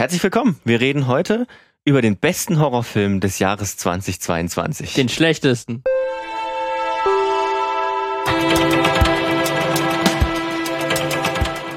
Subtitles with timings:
[0.00, 0.60] Herzlich willkommen.
[0.64, 1.48] Wir reden heute
[1.84, 4.94] über den besten Horrorfilm des Jahres 2022.
[4.94, 5.82] Den schlechtesten.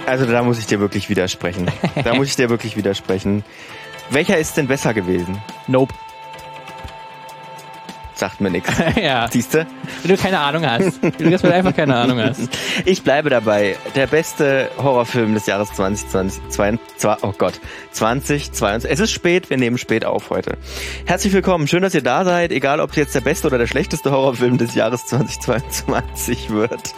[0.06, 1.72] Also da muss ich dir wirklich widersprechen.
[2.04, 3.44] Da muss ich dir wirklich widersprechen.
[4.12, 5.42] Welcher ist denn besser gewesen?
[5.66, 5.96] Nope.
[8.22, 8.72] Sagt mir nichts.
[9.02, 9.28] ja.
[9.32, 9.66] Siehst du?
[10.04, 11.02] Wenn du keine Ahnung hast.
[11.02, 12.50] Wenn du jetzt einfach keine Ahnung hast.
[12.86, 13.78] Ich bleibe dabei.
[13.96, 16.50] Der beste Horrorfilm des Jahres 2020.
[16.50, 17.60] Zwei, zwei, oh Gott.
[17.94, 18.92] 2022.
[18.92, 20.60] Es ist spät, wir nehmen spät auf heute.
[21.08, 21.68] Herzlich willkommen.
[21.68, 22.52] Schön, dass ihr da seid.
[22.52, 26.94] Egal, ob jetzt der beste oder der schlechteste Horrorfilm des Jahres 2022 wird.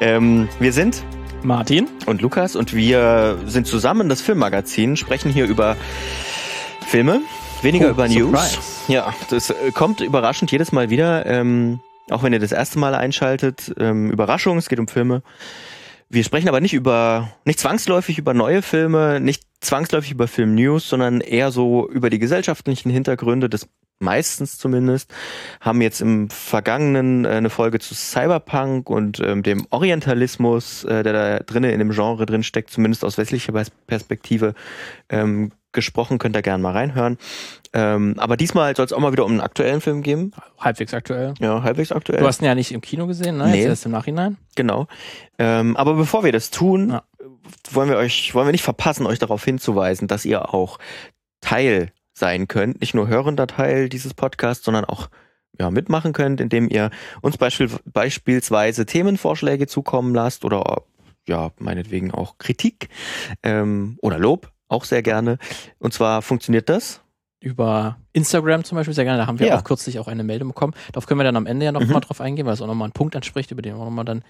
[0.00, 1.04] Ähm, wir sind
[1.44, 1.86] Martin.
[2.06, 5.76] und Lukas und wir sind zusammen das Filmmagazin, sprechen hier über
[6.84, 7.20] Filme,
[7.64, 8.56] weniger Oh, über surprise.
[8.56, 8.84] News.
[8.88, 12.94] Ja, das äh, kommt überraschend jedes Mal wieder, ähm, auch wenn ihr das erste Mal
[12.94, 13.74] einschaltet.
[13.78, 15.22] Ähm, Überraschung, es geht um Filme.
[16.10, 21.20] Wir sprechen aber nicht über, nicht zwangsläufig über neue Filme, nicht zwangsläufig über Film-News, sondern
[21.20, 23.68] eher so über die gesellschaftlichen Hintergründe des
[24.00, 25.10] meistens zumindest,
[25.60, 31.12] haben jetzt im Vergangenen äh, eine Folge zu Cyberpunk und ähm, dem Orientalismus, äh, der
[31.12, 34.54] da drinnen in dem Genre drin steckt, zumindest aus westlicher Pers- Perspektive
[35.08, 37.18] ähm, gesprochen, könnt ihr gerne mal reinhören.
[37.74, 40.32] Ähm, aber diesmal soll es auch mal wieder um einen aktuellen Film geben.
[40.58, 41.34] Halbwegs aktuell.
[41.40, 42.20] Ja, halbwegs aktuell.
[42.20, 43.48] Du hast ihn ja nicht im Kino gesehen, ne?
[43.48, 43.64] Nee.
[43.64, 44.36] Jetzt im Nachhinein.
[44.54, 44.86] Genau.
[45.38, 47.02] Ähm, aber bevor wir das tun, Ja.
[47.72, 50.78] wollen wir euch, wollen wir nicht verpassen, euch darauf hinzuweisen, dass ihr auch
[51.40, 55.08] Teil sein könnt, nicht nur hörender Teil dieses Podcasts, sondern auch
[55.58, 56.90] ja, mitmachen könnt, indem ihr
[57.22, 60.82] uns beispiel, beispielsweise Themenvorschläge zukommen lasst oder
[61.26, 62.88] ja, meinetwegen auch Kritik
[63.42, 65.38] ähm, oder Lob, auch sehr gerne.
[65.78, 67.00] Und zwar funktioniert das.
[67.40, 69.18] Über Instagram zum Beispiel sehr gerne.
[69.18, 69.58] Da haben wir Ja.
[69.58, 70.72] auch kürzlich auch eine Meldung bekommen.
[70.92, 71.90] Darauf können wir dann am Ende ja noch Mhm.
[71.92, 74.22] mal drauf eingehen, weil es auch nochmal einen Punkt anspricht, über den wir nochmal dann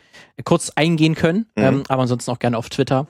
[0.45, 1.47] kurz eingehen können.
[1.56, 1.62] Mhm.
[1.65, 3.06] Ähm, aber ansonsten auch gerne auf Twitter.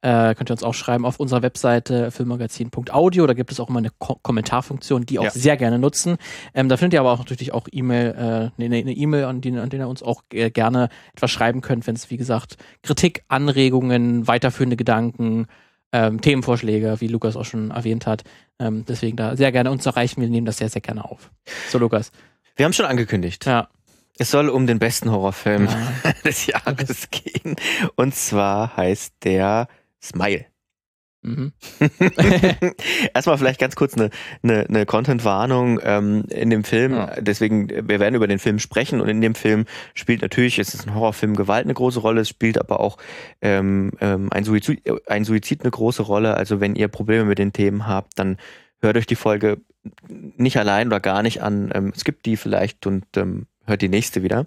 [0.00, 3.26] Äh, könnt ihr uns auch schreiben auf unserer Webseite filmmagazin.audio.
[3.26, 5.30] Da gibt es auch immer eine Ko Kommentarfunktion, die auch Ja.
[5.30, 6.18] sehr gerne nutzen.
[6.54, 9.40] Ähm, da findet ihr aber auch natürlich auch E-Mail, äh, eine ne, ne E-Mail, an
[9.40, 12.58] die, an die ihr uns auch äh, gerne etwas schreiben könnt, wenn es, wie gesagt,
[12.82, 15.46] Kritik, Anregungen, weiterführende Gedanken,
[15.92, 18.24] ähm, Themenvorschläge, wie Lukas auch schon erwähnt hat.
[18.58, 20.20] Ähm, deswegen da sehr gerne uns erreichen.
[20.20, 21.30] Wir nehmen das sehr, sehr gerne auf.
[21.70, 22.12] So, Lukas.
[22.56, 23.46] Wir haben schon angekündigt.
[23.46, 23.68] Ja.
[24.18, 26.12] Es soll um den besten Horrorfilm ja.
[26.24, 27.54] des Jahres gehen.
[27.94, 29.68] Und zwar heißt der
[30.02, 30.46] Smile.
[31.22, 31.52] Mhm.
[33.14, 34.10] Erstmal vielleicht ganz kurz eine,
[34.42, 36.92] eine, eine Content-Warnung ähm, in dem Film.
[36.92, 37.20] Ja.
[37.20, 39.64] Deswegen, wir werden über den Film sprechen und in dem Film
[39.94, 42.98] spielt natürlich, es ist ein Horrorfilm, Gewalt eine große Rolle, es spielt aber auch
[43.42, 46.36] ähm, ähm, ein, Suizid, ein Suizid eine große Rolle.
[46.36, 48.36] Also wenn ihr Probleme mit den Themen habt, dann
[48.80, 49.60] hört euch die Folge
[50.08, 51.70] nicht allein oder gar nicht an.
[51.74, 54.46] Ähm, skippt die vielleicht und ähm, hört die nächste wieder.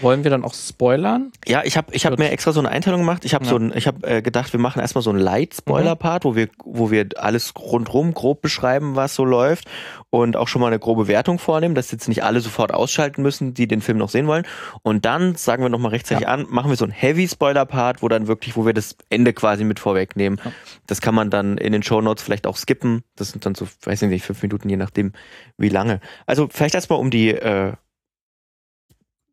[0.00, 1.30] Wollen wir dann auch spoilern?
[1.46, 3.24] Ja, ich habe ich hab mir extra so eine Einteilung gemacht.
[3.24, 3.50] Ich habe Ja.
[3.50, 6.34] so ein, ich habe äh, gedacht, wir machen erstmal so einen Light Spoiler Part, wo
[6.34, 9.66] wir wo wir alles rundrum grob beschreiben, was so läuft
[10.10, 13.54] und auch schon mal eine grobe Wertung vornehmen, dass jetzt nicht alle sofort ausschalten müssen,
[13.54, 14.46] die den Film noch sehen wollen.
[14.82, 18.02] Und dann sagen wir noch mal rechtzeitig an, machen wir so einen Heavy Spoiler Part,
[18.02, 20.40] wo dann wirklich, wo wir das Ende quasi mit vorwegnehmen.
[20.44, 20.52] Ja.
[20.86, 23.02] Das kann man dann in den Show Notes vielleicht auch skippen.
[23.16, 25.12] Das sind dann so, weiß ich nicht, fünf Minuten, je nachdem,
[25.58, 26.00] wie lange.
[26.26, 27.72] Also vielleicht erstmal um die äh,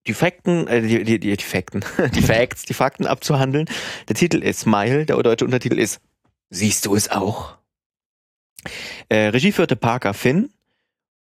[0.08, 1.84] die Fakten, äh, die, die, die, die Fakten,
[2.16, 3.68] die Facts, die Fakten abzuhandeln.
[4.08, 6.00] Der Titel ist Smile, der deutsche Untertitel ist
[6.50, 7.58] Siehst du es auch?
[9.10, 10.52] Äh, Regie führte Parker Finn,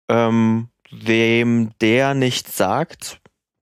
[0.09, 3.19] ähm, wem der nichts sagt,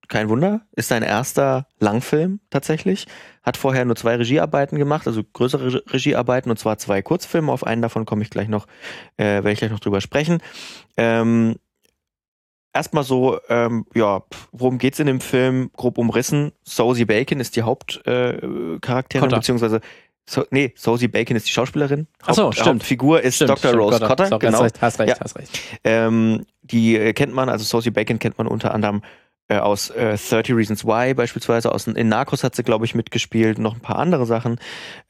[0.08, 3.06] kein Wunder, ist sein erster Langfilm tatsächlich.
[3.44, 7.52] Hat vorher nur zwei Regiearbeiten gemacht, also größere Re- Regiearbeiten und zwar zwei Kurzfilme.
[7.52, 8.66] Auf einen davon komme ich gleich noch,
[9.18, 10.40] äh, werde ich gleich noch drüber sprechen.
[10.98, 11.58] Ähm,
[12.74, 14.22] Erstmal so, ähm, ja,
[14.52, 15.72] worum geht's in dem Film?
[15.76, 16.52] Grob umrissen.
[16.64, 19.38] Sosie Bacon ist die Hauptcharakterin, äh, Cotter.
[19.38, 19.82] beziehungsweise,
[20.30, 22.06] so, nee, Sosie Bacon ist die Schauspielerin.
[22.24, 22.68] Ach so, Haupt- stimmt.
[22.82, 23.70] Hauptfigur ist Stimmt, Dr.
[23.70, 24.58] stimmt, Rose Cotter, sorry, genau.
[24.60, 25.18] Hast recht, hast recht, Ja.
[25.20, 25.60] hast recht.
[25.84, 29.02] Ähm, die äh, kennt man, also Sosie Bacon kennt man unter anderem
[29.48, 33.58] äh, aus äh, 30 Reasons Why beispielsweise, aus in Narcos hat sie, glaube ich, mitgespielt,
[33.58, 34.60] noch ein paar andere Sachen.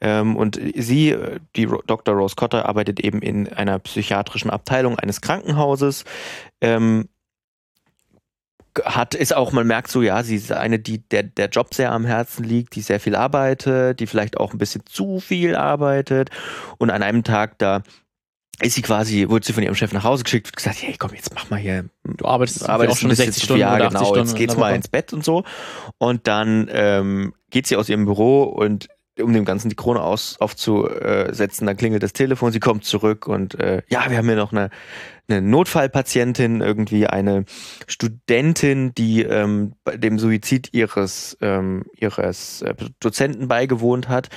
[0.00, 2.14] Ähm, und sie, äh, die Ro Dr.
[2.14, 6.06] Rose Cotter, arbeitet eben in einer psychiatrischen Abteilung eines Krankenhauses.
[6.62, 7.10] Ähm,
[8.84, 11.92] hat, ist auch, man merkt so, ja, sie ist eine, die der, der Job sehr
[11.92, 16.30] am Herzen liegt, die sehr viel arbeitet, die vielleicht auch ein bisschen zu viel arbeitet.
[16.78, 17.82] Und an einem Tag da
[18.60, 21.12] ist sie quasi, wurde sie von ihrem Chef nach Hause geschickt und gesagt, hey, komm,
[21.14, 23.74] jetzt mach mal hier Du arbeitest, arbeitest auch schon ein bisschen 60 zu Stunden ja,
[23.74, 25.44] oder 80 genau, Stunden jetzt geht's mal ins Bett und so.
[25.98, 28.88] Und dann ähm, geht sie aus ihrem Büro und
[29.18, 33.58] um dem Ganzen die Krone aus, aufzusetzen, dann klingelt das Telefon, sie kommt zurück und
[33.58, 34.70] äh, ja, wir haben hier noch eine,
[35.28, 37.44] eine Notfallpatientin, irgendwie eine
[37.86, 44.28] Studentin, die ähm, dem Suizid ihres, ähm, ihres äh, Dozenten beigewohnt hat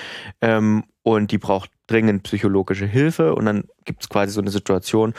[0.42, 3.36] ähm, und die braucht dringend psychologische Hilfe.
[3.36, 5.14] Und dann gibt es quasi so eine Situation,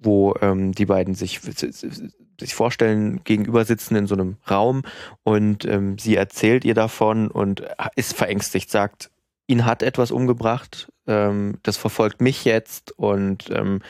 [0.00, 4.82] wo ähm, die beiden sich, sich vorstellen, gegenüber sitzen in so einem Raum
[5.22, 7.62] und ähm, sie erzählt ihr davon und
[7.96, 9.10] ist verängstigt, sagt,
[9.46, 13.80] ihn hat etwas umgebracht, ähm, das verfolgt mich jetzt und ähm,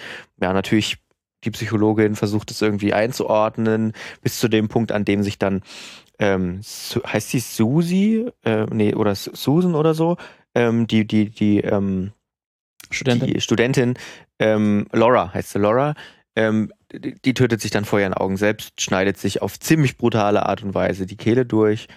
[0.40, 0.98] ja, natürlich
[1.44, 5.62] die Psychologin versucht es irgendwie einzuordnen, bis zu dem Punkt, an dem sich dann
[6.18, 10.16] ähm, heißt sie Susi, äh, nee, oder Susan oder so,
[10.54, 12.12] ähm, die, die, die, ähm,
[12.90, 13.94] Studentin, die Studentin
[14.38, 15.94] ähm, Laura heißt sie Laura,
[16.36, 20.46] ähm, die, die, tötet sich dann vor ihren Augen selbst, schneidet sich auf ziemlich brutale
[20.46, 21.88] Art und Weise die Kehle durch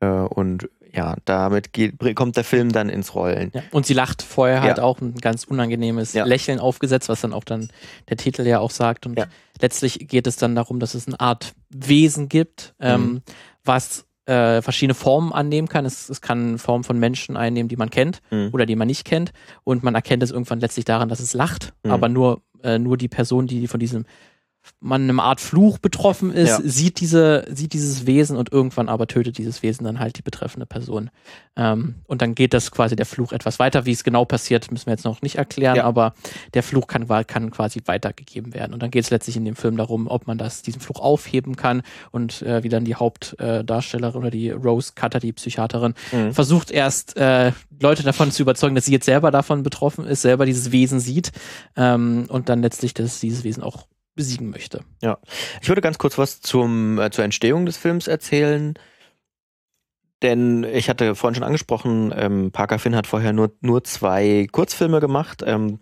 [0.00, 3.50] äh, und ja, damit geht, kommt der Film dann ins Rollen.
[3.54, 6.24] Ja, und sie lacht vorher halt auch ein ganz unangenehmes ja.
[6.24, 7.68] Lächeln aufgesetzt, was dann auch dann
[8.08, 9.04] der Titel ja auch sagt.
[9.04, 9.20] Und
[9.60, 13.22] letztlich geht es dann darum, dass es eine Art Wesen gibt, ähm, mhm.
[13.62, 15.86] was äh, verschiedene Formen annehmen kann.
[15.86, 18.50] Es, es kann Formen von Menschen einnehmen, die man kennt mhm.
[18.52, 19.32] oder die man nicht kennt.
[19.64, 21.90] Und man erkennt es irgendwann letztlich daran, dass es lacht, mhm.
[21.92, 24.04] aber nur, äh, nur die Person, die von diesem
[24.80, 26.60] man einem Art Fluch betroffen ist, ja.
[26.62, 30.66] sieht diese, sieht dieses Wesen und irgendwann aber tötet dieses Wesen dann halt die betreffende
[30.66, 31.10] Person.
[31.56, 33.86] Ähm, und dann geht das quasi der Fluch etwas weiter.
[33.86, 35.84] Wie es genau passiert, müssen wir jetzt noch nicht erklären, ja.
[35.84, 36.14] aber
[36.54, 38.74] der Fluch kann, kann quasi weitergegeben werden.
[38.74, 41.56] Und dann geht es letztlich in dem Film darum, ob man das, diesen Fluch aufheben
[41.56, 46.34] kann und äh, wie dann die Hauptdarstellerin äh, oder die Rose Cutter, die Psychiaterin, mhm.
[46.34, 50.46] versucht erst äh, Leute davon zu überzeugen, dass sie jetzt selber davon betroffen ist, selber
[50.46, 51.32] dieses Wesen sieht
[51.76, 53.86] ähm, und dann letztlich dass dieses Wesen auch
[54.16, 54.80] besiegen möchte.
[55.00, 55.18] Ja,
[55.62, 58.74] ich würde ganz kurz was zum, äh, zur Entstehung des Films erzählen.
[60.22, 64.98] Denn ich hatte vorhin schon angesprochen, ähm, Parker Finn hat vorher nur, nur zwei Kurzfilme
[64.98, 65.42] gemacht.
[65.46, 65.78] Ähm,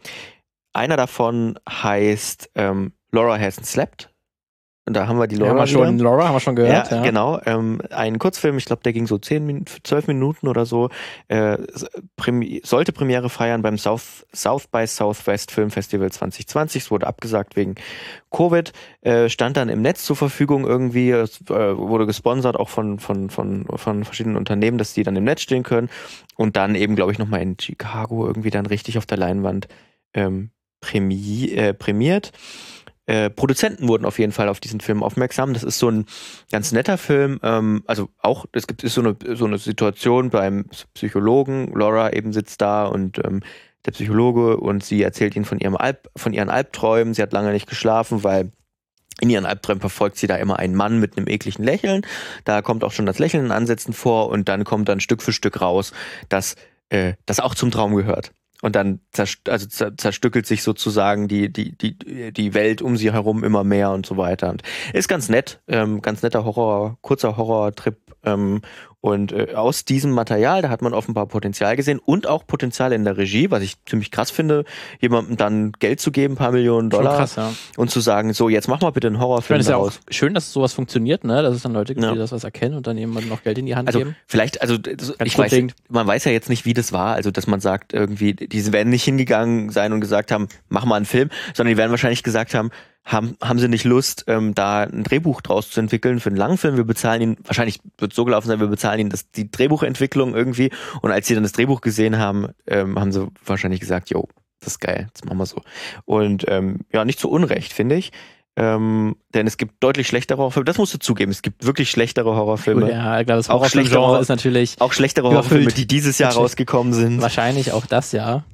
[0.72, 4.13] einer davon heißt ähm, Laura Hasn't Slept.
[4.86, 5.52] Und da haben wir die Laura.
[5.52, 6.90] Haben wir schon, Laura haben wir schon gehört.
[6.90, 7.02] Ja, ja.
[7.02, 7.40] genau.
[7.46, 10.90] Ähm, ein Kurzfilm, ich glaube, der ging so zehn, Min zwölf Minuten oder so,
[11.28, 11.56] äh,
[12.16, 16.82] Premi sollte Premiere feiern beim South, South by Southwest Film Festival 2020.
[16.82, 17.76] Es wurde abgesagt wegen
[18.30, 22.98] Covid, äh, stand dann im Netz zur Verfügung irgendwie, es äh, wurde gesponsert auch von,
[22.98, 25.88] von, von, von verschiedenen Unternehmen, dass die dann im Netz stehen können.
[26.36, 29.68] Und dann eben, glaube ich, nochmal in Chicago irgendwie dann richtig auf der Leinwand
[30.12, 32.32] ähm, prämi äh, prämiert.
[33.06, 35.52] Äh, Produzenten wurden auf jeden Fall auf diesen Film aufmerksam.
[35.52, 36.06] Das ist so ein
[36.50, 37.38] ganz netter Film.
[37.42, 41.72] Ähm, also auch, es gibt ist so eine, so eine Situation beim Psychologen.
[41.74, 43.40] Laura eben sitzt da und ähm,
[43.84, 47.12] der Psychologe und sie erzählt ihnen von ihrem Alb, von ihren Albträumen.
[47.12, 48.50] Sie hat lange nicht geschlafen, weil
[49.20, 52.06] in ihren Albträumen verfolgt sie da immer einen Mann mit einem ekligen Lächeln.
[52.44, 55.32] Da kommt auch schon das Lächeln in Ansätzen vor und dann kommt dann Stück für
[55.32, 55.92] Stück raus,
[56.30, 56.56] dass
[56.88, 58.32] äh, das auch zum Traum gehört
[58.64, 63.44] und dann zerst also zerstückelt sich sozusagen die, die, die, die Welt um sie herum
[63.44, 64.48] immer mehr und so weiter.
[64.48, 64.62] Und
[64.94, 68.62] ist ganz nett, ähm, ganz netter Horror, kurzer Horrortrip ähm,
[69.04, 73.04] und äh, aus diesem Material, da hat man offenbar Potenzial gesehen und auch Potenzial in
[73.04, 74.64] der Regie, was ich ziemlich krass finde,
[74.98, 77.52] jemandem dann Geld zu geben, paar Millionen Dollar krass, ja.
[77.76, 80.10] und zu sagen, so jetzt mach mal bitte einen Horrorfilm ich meine, ist ja auch
[80.10, 81.42] schön, dass sowas funktioniert, ne?
[81.42, 82.12] Dass es dann Leute gibt, ja.
[82.12, 84.16] die das was erkennen und dann jemandem noch Geld in die Hand also, geben.
[84.26, 84.78] Vielleicht, also
[85.22, 88.32] ich weiß, man weiß ja jetzt nicht, wie das war, also dass man sagt irgendwie,
[88.32, 91.90] diese werden nicht hingegangen sein und gesagt haben, mach mal einen Film, sondern die werden
[91.90, 92.70] wahrscheinlich gesagt haben,
[93.04, 96.56] haben, haben sie nicht Lust, ähm, da ein Drehbuch draus zu entwickeln für einen langen
[96.56, 96.76] Film.
[96.76, 100.70] Wir bezahlen ihn, wahrscheinlich wird so gelaufen sein, wir bezahlen ihnen das, die Drehbuchentwicklung irgendwie.
[101.02, 104.28] Und als sie dann das Drehbuch gesehen haben, ähm, haben sie wahrscheinlich gesagt, yo,
[104.60, 105.60] das ist geil, das machen wir so.
[106.06, 108.10] Und ähm, ja, nicht zu Unrecht, finde ich.
[108.56, 110.64] Ähm, denn es gibt deutlich schlechtere Horrorfilme.
[110.64, 111.32] Das musst du zugeben.
[111.32, 112.88] Es gibt wirklich schlechtere Horrorfilme.
[112.88, 117.20] Ja, ich glaube, das Horrorfilm-Genre ist natürlich auch schlechtere Horrorfilme, die dieses Jahr rausgekommen sind.
[117.20, 118.44] Wahrscheinlich auch das, ja.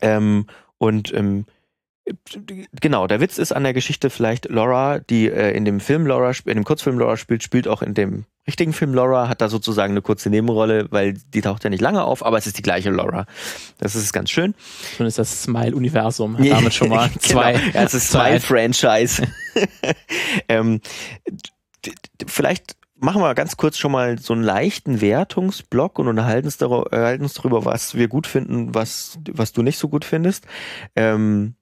[0.00, 0.46] Ähm,
[0.78, 1.44] und ähm,
[2.80, 6.32] genau, der Witz ist an der Geschichte vielleicht Laura, die äh, in dem Film Laura,
[6.44, 9.92] in dem Kurzfilm Laura spielt, spielt auch in dem richtigen Film Laura, hat da sozusagen
[9.92, 12.90] eine kurze Nebenrolle, weil die taucht ja nicht lange auf, aber es ist die gleiche
[12.90, 13.26] Laura.
[13.78, 14.54] Das ist ganz schön.
[14.96, 17.20] Schon ist das Smile-Universum damit schon mal genau.
[17.20, 17.52] zwei.
[17.52, 17.64] genau.
[17.74, 19.28] Ja, es ist Smile-Franchise.
[20.48, 20.80] ähm,
[22.26, 27.64] vielleicht machen wir ganz kurz schon mal so einen leichten Wertungsblock und unterhalten uns, darüber,
[27.64, 30.46] was wir gut finden, was, was du nicht so gut findest.
[30.96, 31.54] Ähm,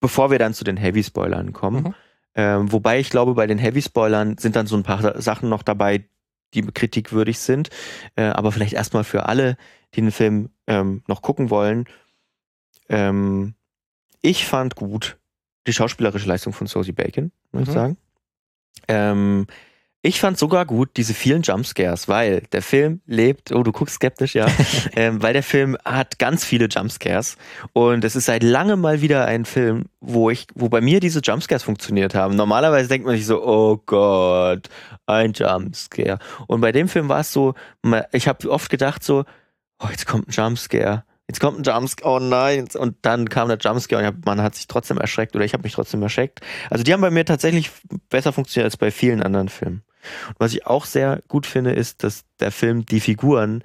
[0.00, 1.84] bevor wir dann zu den Heavy-Spoilern kommen.
[1.84, 1.94] Mhm.
[2.34, 6.08] Ähm, wobei ich glaube, bei den Heavy-Spoilern sind dann so ein paar Sachen noch dabei,
[6.54, 7.70] die kritikwürdig sind.
[8.16, 9.56] Äh, aber vielleicht erstmal für alle,
[9.94, 11.86] die den Film ähm, noch gucken wollen.
[12.88, 13.54] Ähm,
[14.22, 15.18] ich fand gut
[15.66, 17.68] die schauspielerische Leistung von Sosie Bacon, muss mhm.
[17.68, 17.96] ich sagen.
[20.00, 24.36] Ich fand sogar gut diese vielen Jumpscares, weil der Film lebt, oh, du guckst skeptisch,
[24.36, 24.46] ja,
[24.96, 27.36] ähm, weil der Film hat ganz viele Jumpscares
[27.72, 31.18] und es ist seit langem mal wieder ein Film, wo ich, wo bei mir diese
[31.18, 32.36] Jumpscares funktioniert haben.
[32.36, 34.68] Normalerweise denkt man sich so, oh Gott,
[35.06, 36.20] ein Jumpscare.
[36.46, 37.54] Und bei dem Film war es so,
[38.12, 39.24] ich habe oft gedacht so,
[39.80, 43.58] oh, jetzt kommt ein Jumpscare jetzt kommt ein Jumpscare, oh nein, und dann kam der
[43.58, 46.40] Jumpscare und hab, man hat sich trotzdem erschreckt oder ich habe mich trotzdem erschreckt.
[46.70, 47.70] Also die haben bei mir tatsächlich
[48.08, 49.82] besser funktioniert als bei vielen anderen Filmen.
[50.28, 53.62] Und was ich auch sehr gut finde, ist, dass der Film die Figuren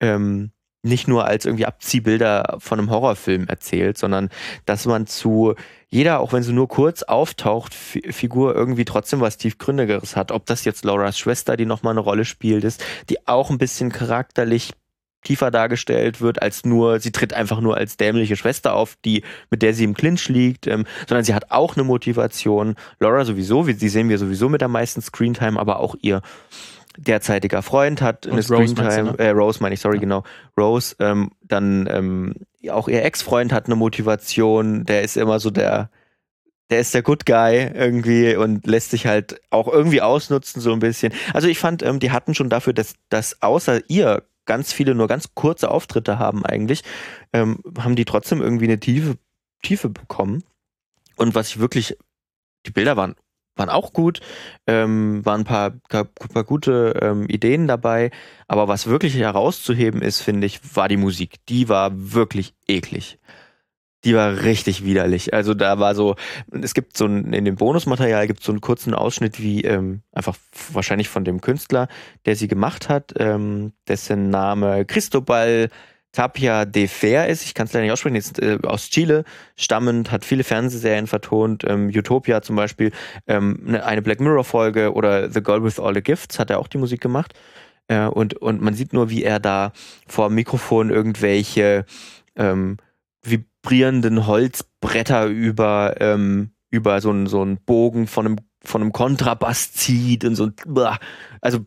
[0.00, 0.50] ähm,
[0.84, 4.28] nicht nur als irgendwie Abziehbilder von einem Horrorfilm erzählt, sondern
[4.66, 5.54] dass man zu
[5.88, 10.30] jeder, auch wenn sie nur kurz auftaucht, Figur irgendwie trotzdem was tiefgründigeres hat.
[10.30, 13.90] Ob das jetzt Lauras Schwester, die nochmal eine Rolle spielt, ist, die auch ein bisschen
[13.90, 14.72] charakterlich
[15.24, 19.62] tiefer dargestellt wird als nur, sie tritt einfach nur als dämliche Schwester auf, die, mit
[19.62, 22.76] der sie im Clinch liegt, ähm, sondern sie hat auch eine Motivation.
[23.00, 26.22] Laura sowieso, wie, sie sehen wir sowieso mit der meisten Screentime, aber auch ihr
[26.96, 29.18] derzeitiger Freund hat eine Screentime, ne?
[29.18, 30.00] äh, Rose meine ich, sorry, ja.
[30.00, 30.22] genau,
[30.56, 32.34] Rose, ähm, dann ähm,
[32.70, 35.90] auch ihr Ex-Freund hat eine Motivation, der ist immer so der,
[36.70, 40.78] der ist der Good Guy irgendwie und lässt sich halt auch irgendwie ausnutzen, so ein
[40.78, 41.12] bisschen.
[41.32, 45.08] Also ich fand, ähm, die hatten schon dafür, dass, dass außer ihr ganz viele nur
[45.08, 46.82] ganz kurze Auftritte haben eigentlich,
[47.32, 49.16] ähm, haben die trotzdem irgendwie eine tiefe,
[49.62, 50.44] Tiefe bekommen.
[51.16, 51.96] Und was ich wirklich,
[52.66, 53.14] die Bilder waren
[53.56, 54.20] waren auch gut,
[54.66, 58.10] ähm, waren ein paar, paar, gute ähm, Ideen dabei,
[58.48, 61.36] aber was wirklich herauszuheben ist, finde ich, war die Musik.
[61.48, 63.18] Die war wirklich eklig.
[64.04, 65.32] Die war richtig widerlich.
[65.32, 66.16] Also da war so,
[66.50, 70.02] es gibt so ein, in dem Bonusmaterial gibt es so einen kurzen Ausschnitt, wie ähm,
[70.12, 70.36] einfach
[70.72, 71.88] wahrscheinlich von dem Künstler,
[72.26, 75.70] der sie gemacht hat, ähm, dessen Name Cristobal
[76.14, 79.24] Tapia de Fer ist, ich kann es leider nicht aussprechen, ist äh, aus Chile
[79.56, 82.92] stammend, hat viele Fernsehserien vertont, ähm, Utopia zum Beispiel,
[83.26, 86.60] ähm, ne, eine Black Mirror Folge oder The Girl with All the Gifts hat er
[86.60, 87.34] auch die Musik gemacht.
[87.88, 89.72] Äh, und, und man sieht nur, wie er da
[90.06, 91.84] vor dem Mikrofon irgendwelche
[92.36, 92.78] ähm,
[93.64, 99.72] vibrierenden Holzbretter über, ähm, über so einen so einen Bogen von einem, von einem Kontrabass
[99.72, 100.50] zieht und so.
[101.40, 101.60] Also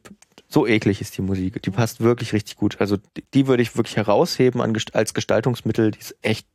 [0.47, 1.61] so eklig ist die Musik.
[1.63, 2.79] Die passt wirklich richtig gut.
[2.79, 2.97] Also
[3.33, 4.61] die, würde ich wirklich herausheben
[4.93, 5.91] als Gestaltungsmittel.
[5.91, 6.47] Die ist echt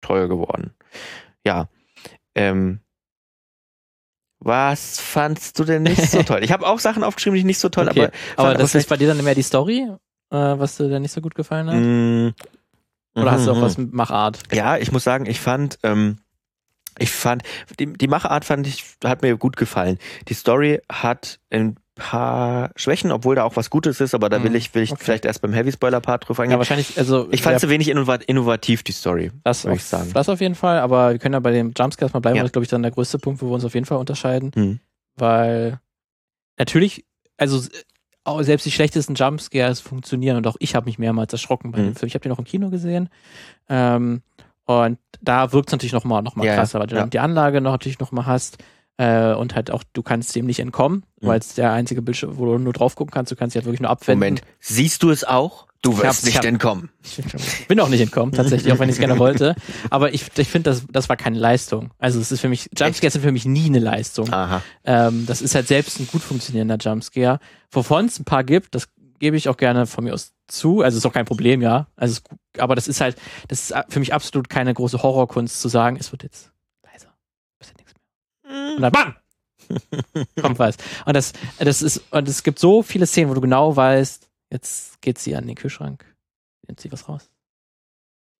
[0.00, 0.72] teuer geworden.
[1.44, 1.68] Ja.
[2.34, 2.80] Ähm,
[4.38, 6.44] was fandst du denn nicht so toll?
[6.44, 8.10] Ich habe auch Sachen aufgeschrieben, die ich nicht so toll, okay.
[8.36, 8.50] aber.
[8.50, 9.88] Aber das ist bei dir dann mehr die Story,
[10.30, 12.36] äh, was dir dann nicht so gut gefallen hat?
[13.16, 13.84] Oder hast du auch mhm, was mhm.
[13.84, 14.38] mit Machart?
[14.52, 16.18] Ja, ich muss sagen, ich fand, ähm,
[16.98, 17.42] ich fand,
[17.78, 19.98] die, die Machart fand ich, hat mir gut gefallen.
[20.28, 24.50] Die Story hat ein paar Schwächen, obwohl da auch was Gutes ist, aber da will
[24.50, 24.56] mhm.
[24.56, 25.02] ich, will ich okay.
[25.02, 26.52] vielleicht erst beim Heavy Spoiler Part drauf eingehen.
[26.52, 27.26] Ja, wahrscheinlich, also.
[27.30, 29.32] Ich fand sie wenig innovativ, die Story.
[29.44, 30.10] Das würde ich sagen.
[30.12, 32.42] Das auf jeden Fall, aber wir können ja bei dem Jumpscares mal bleiben, ja.
[32.42, 34.50] das ist, glaube ich, dann der größte Punkt, wo wir uns auf jeden Fall unterscheiden.
[34.54, 34.80] Mhm.
[35.16, 35.80] Weil
[36.58, 37.06] natürlich,
[37.38, 37.62] also
[38.42, 41.84] selbst die schlechtesten Jumpscares funktionieren und auch ich habe mich mehrmals erschrocken bei mhm.
[41.84, 42.08] dem Film.
[42.08, 43.08] Ich habe den auch im Kino gesehen.
[43.68, 44.22] Ähm,
[44.64, 47.02] und da wirkt es natürlich nochmal noch mal ja, krasser, weil du ja.
[47.02, 48.58] dann die Anlage noch natürlich nochmal hast.
[48.98, 51.26] Äh, und halt auch, du kannst dem nicht entkommen, mhm.
[51.26, 53.66] weil es der einzige Bildschirm, wo du nur drauf gucken kannst, du kannst dich halt
[53.66, 54.20] wirklich nur abwenden.
[54.20, 55.66] Moment, siehst du es auch?
[55.86, 56.90] Du wirst nicht hab, entkommen.
[57.02, 59.54] Ich bin auch nicht entkommen, tatsächlich, auch wenn ich es gerne wollte.
[59.90, 61.90] Aber ich, ich finde, das, das war keine Leistung.
[61.98, 64.32] Also es ist für mich, Jumpscares sind für mich nie eine Leistung.
[64.32, 64.62] Aha.
[64.84, 67.38] Ähm, das ist halt selbst ein gut funktionierender Jumpscare.
[67.70, 68.88] Wovon es ein paar gibt, das
[69.18, 70.82] gebe ich auch gerne von mir aus zu.
[70.82, 71.86] Also ist auch kein Problem, ja.
[71.96, 72.20] Also
[72.58, 73.16] aber das ist halt,
[73.48, 76.50] das ist für mich absolut keine große Horrorkunst zu sagen, es wird jetzt
[78.76, 79.14] und dann BAM!
[80.40, 80.76] Kommt was.
[81.06, 85.00] Und das, das ist, und es gibt so viele Szenen, wo du genau weißt, jetzt
[85.00, 86.04] geht sie an den Kühlschrank,
[86.66, 87.30] nimmt sie was raus,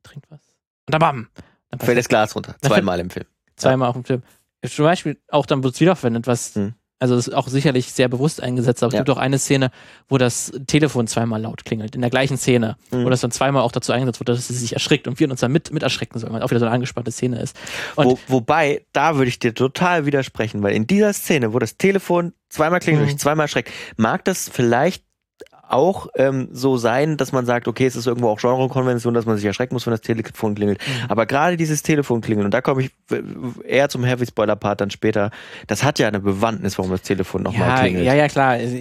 [0.02, 0.40] trinkt was.
[0.86, 1.30] Und dann BAM!
[1.70, 2.56] Dann fällt das Glas runter.
[2.62, 3.26] Zweimal im Film.
[3.56, 3.90] Zweimal ja.
[3.90, 4.22] auch im Film.
[4.64, 6.74] Zum Beispiel auch dann wird es wiederverwendet, was hm.
[6.98, 9.00] Also ist auch sicherlich sehr bewusst eingesetzt, aber ja.
[9.00, 9.70] es gibt auch eine Szene,
[10.08, 13.04] wo das Telefon zweimal laut klingelt, in der gleichen Szene, mhm.
[13.04, 15.40] wo das dann zweimal auch dazu eingesetzt wird, dass sie sich erschrickt und wir uns
[15.40, 17.54] dann mit, mit erschrecken sollen, weil auch wieder so eine angespannte Szene ist.
[17.96, 22.32] Wo, wobei, da würde ich dir total widersprechen, weil in dieser Szene, wo das Telefon
[22.48, 23.08] zweimal klingelt mhm.
[23.10, 25.04] und ich zweimal erschreckt, mag das vielleicht
[25.68, 29.36] auch ähm, so sein, dass man sagt, okay, es ist irgendwo auch Genrekonvention, dass man
[29.36, 30.78] sich erschrecken muss, wenn das Telefon klingelt.
[30.78, 31.10] Mhm.
[31.10, 32.90] Aber gerade dieses Telefon klingeln, und da komme ich
[33.64, 35.30] eher zum Heavy Spoiler Part dann später,
[35.66, 38.04] das hat ja eine Bewandtnis, warum das Telefon nochmal ja, klingelt.
[38.04, 38.58] Ja, ja, klar.
[38.58, 38.72] Es,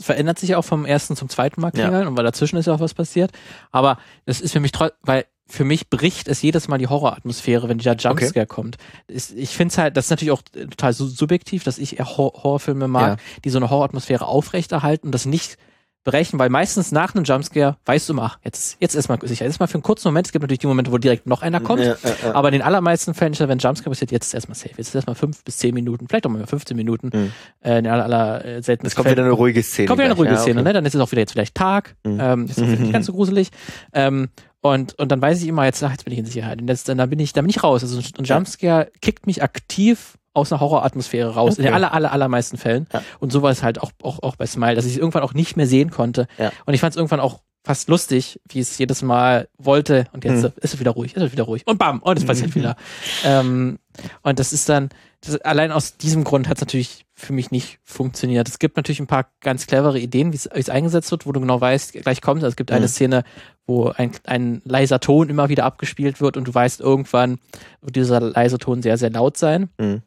[0.00, 2.08] verändert sich auch vom ersten zum zweiten Mal klingeln ja.
[2.08, 3.32] und weil dazwischen ist ja auch was passiert.
[3.70, 7.68] Aber das ist für mich trotzdem, weil für mich bricht es jedes Mal die Horroratmosphäre,
[7.68, 8.46] wenn dieser Jumpscare okay.
[8.46, 8.76] kommt.
[9.08, 13.40] Ich finde es halt, das ist natürlich auch total subjektiv, dass ich Horrorfilme mag, ja.
[13.44, 15.58] die so eine Horroratmosphäre aufrechterhalten und das nicht
[16.04, 19.66] brechen, weil meistens nach einem Jumpscare weißt du immer, jetzt, jetzt erstmal sicher, jetzt mal
[19.66, 21.96] für einen kurzen Moment, es gibt natürlich die Momente, wo direkt noch einer kommt, ja,
[22.02, 22.34] ja, ja.
[22.34, 25.16] aber in den allermeisten Fällen, wenn Jumpscare passiert, jetzt ist erstmal safe, jetzt ist erstmal
[25.16, 27.32] fünf bis zehn Minuten, vielleicht auch mal 15 Minuten, mhm.
[27.62, 29.16] äh, in aller, aller äh, seltensten Es kommt Fällen.
[29.18, 29.88] wieder eine ruhige Szene.
[29.88, 30.68] Kommt wieder eine ruhige Szene, okay.
[30.68, 30.72] ne?
[30.72, 32.18] dann ist es auch wieder jetzt vielleicht Tag, mhm.
[32.20, 32.70] ähm, ist mhm.
[32.72, 33.50] nicht ganz so gruselig,
[33.92, 34.28] ähm,
[34.62, 36.60] und, und dann weiß ich immer, jetzt, ach, jetzt bin ich in Sicherheit.
[36.60, 37.82] Und jetzt, dann bin ich, dann bin ich raus.
[37.82, 41.62] Also ein Jumpscare kickt mich aktiv aus einer Horroratmosphäre raus, okay.
[41.62, 42.86] in den aller, aller, allermeisten Fällen.
[42.92, 43.02] Ja.
[43.18, 45.34] Und so war es halt auch, auch, auch bei Smile, dass ich es irgendwann auch
[45.34, 46.26] nicht mehr sehen konnte.
[46.38, 46.52] Ja.
[46.66, 50.44] Und ich fand es irgendwann auch fast lustig, wie es jedes Mal wollte und jetzt
[50.44, 50.52] Hm.
[50.62, 52.74] ist es wieder ruhig, ist es wieder ruhig und bam, und es passiert wieder.
[53.22, 53.78] Ähm,
[54.22, 54.88] und das ist dann,
[55.20, 58.48] das, allein aus diesem Grund hat es natürlich für mich nicht funktioniert.
[58.48, 61.32] Es gibt natürlich ein paar ganz clevere Ideen, wie es- wie es eingesetzt wird, wo
[61.32, 62.42] du genau weißt, gleich kommt.
[62.42, 62.90] Also es gibt eine Mhm.
[62.90, 63.24] Szene,
[63.66, 67.38] wo ein, ein leiser Ton immer wieder abgespielt wird und du weißt, irgendwann
[67.82, 69.68] wird dieser leise Ton sehr, sehr laut sein.
[69.78, 70.00] Mhm.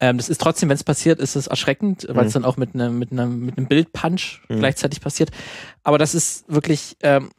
[0.00, 2.42] Ähm, das ist trotzdem, wenn es passiert, ist es erschreckend, weil es Mhm.
[2.42, 4.58] dann auch mit einem mit einem mit einem Bildpunch Mhm.
[4.58, 5.30] gleichzeitig passiert.
[5.82, 7.30] Aber das ist wirklich, ähm,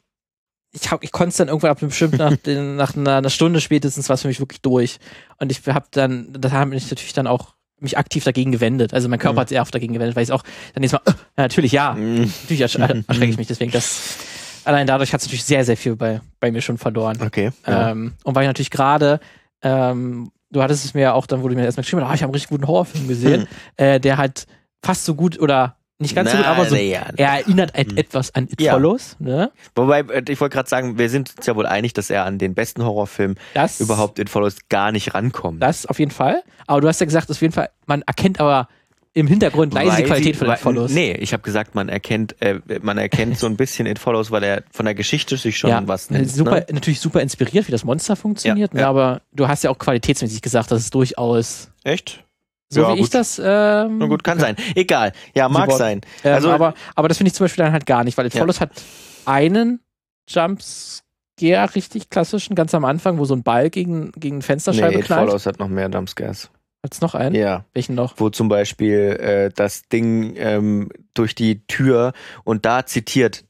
[0.72, 3.60] ich hab, ich konnte es dann irgendwann ab bestimmt nach, den, nach einer, einer Stunde
[3.60, 4.98] spätestens war es für mich wirklich durch.
[5.38, 8.92] Und ich habe dann, da habe ich natürlich dann auch mich aktiv dagegen gewendet.
[8.92, 9.40] Also mein Körper Mhm.
[9.40, 10.42] hat sich auch dagegen gewendet, weil ich auch
[10.74, 12.32] dann jetzt mal, äh, ja, natürlich ja, Mhm.
[12.42, 12.74] natürlich ersch
[13.08, 13.46] erschrecke ich mich.
[13.46, 14.16] Deswegen das,
[14.64, 17.18] allein dadurch hat es natürlich sehr, sehr viel bei, bei mir schon verloren.
[17.22, 17.50] Okay.
[17.66, 17.90] Ja.
[17.92, 19.20] Ähm, und weil ich natürlich gerade,
[19.62, 22.14] ähm, du hattest es mir ja auch dann, wo du mir erstmal geschrieben hast, ah,
[22.14, 24.46] ich habe einen richtig guten Horrorfilm gesehen, äh, der halt
[24.84, 27.06] fast so gut oder nicht ganz so gut, Na, aber so, ja.
[27.16, 27.96] er erinnert Hm.
[27.96, 28.74] etwas an It Ja.
[28.74, 29.16] Follows.
[29.18, 29.50] Ne?
[29.74, 32.38] Wobei, äh, ich wollte gerade sagen, wir sind uns ja wohl einig, dass er an
[32.38, 35.60] den besten Horrorfilm Das, überhaupt in Follows gar nicht rankommt.
[35.60, 36.42] Das auf jeden Fall.
[36.68, 38.68] Aber du hast ja gesagt, auf jeden Fall, man erkennt aber
[39.18, 40.92] im Hintergrund leise die Qualität sie- von weil- Follows.
[40.92, 44.42] Nee, ich habe gesagt, man erkennt, äh, man erkennt so ein bisschen It Follows, weil
[44.42, 46.30] er von der Geschichte sich schon ja, was nimmt.
[46.30, 46.66] super, Ne?
[46.72, 48.88] natürlich super inspiriert, wie das Monster funktioniert, Ja, ja.
[48.88, 52.24] aber du hast ja auch qualitätsmäßig gesagt, dass es durchaus, Echt?
[52.70, 53.14] so Ja, wie ich gut.
[53.14, 54.56] das, ähm, Na gut, kann sein.
[54.74, 55.12] Egal.
[55.34, 55.76] Ja, mag Super.
[55.78, 56.00] sein.
[56.24, 58.30] Ähm, Also- aber, aber das finde ich zum Beispiel dann halt gar nicht, weil.
[58.30, 58.70] Follows hat
[59.24, 59.80] einen
[60.28, 65.26] Jumpscare, richtig klassischen, ganz am Anfang, wo so ein Ball gegen, gegen Fensterscheibe Nee, knallt.
[65.26, 66.50] Follows hat noch mehr Jumpscares.
[66.82, 67.34] Hat's noch einen?
[67.34, 67.64] Ja.
[67.74, 68.14] Welchen noch?
[68.18, 72.12] Wo zum Beispiel äh, das Ding ähm, durch die Tür
[72.44, 73.44] und da zitiert,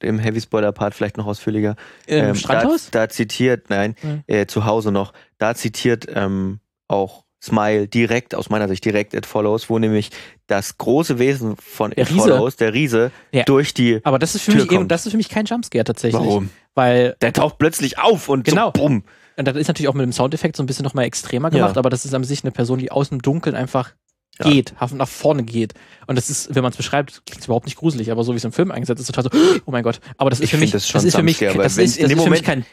[0.00, 2.90] im Heavy Spoiler Part vielleicht noch ausführlicher, Im ähm, Strandhaus?
[2.90, 4.22] Da, da zitiert, nein, Hm.
[4.26, 6.58] äh, zu Hause noch, da zitiert ähm,
[6.88, 10.10] auch Smile direkt, aus meiner Sicht direkt It Follows, wo nämlich
[10.46, 12.20] das große Wesen von Der It Riese.
[12.20, 13.44] Follows, der Riese, Ja.
[13.44, 14.00] durch die.
[14.04, 16.20] aber das ist für Tür mich eben, das ist für mich kein Jumpscare tatsächlich.
[16.20, 16.50] Warum?
[16.74, 18.66] Weil Der taucht plötzlich auf und Genau.
[18.74, 19.04] so bumm.
[19.36, 21.78] Und das ist natürlich auch mit dem Soundeffekt so ein bisschen nochmal extremer gemacht, Ja.
[21.80, 23.92] aber das ist an sich eine Person, die aus dem Dunkeln einfach
[24.38, 24.48] Ja.
[24.50, 25.74] geht, nach- nach vorne geht.
[26.06, 28.36] Und das ist, wenn man es beschreibt, klingt es überhaupt nicht gruselig, aber so wie
[28.36, 29.30] es im Film eingesetzt ist, total so,
[29.66, 30.00] oh mein Gott.
[30.18, 32.22] Aber das ist Ich für mich, das schon ist für mich, das ist, das ist
[32.22, 32.64] für mich kein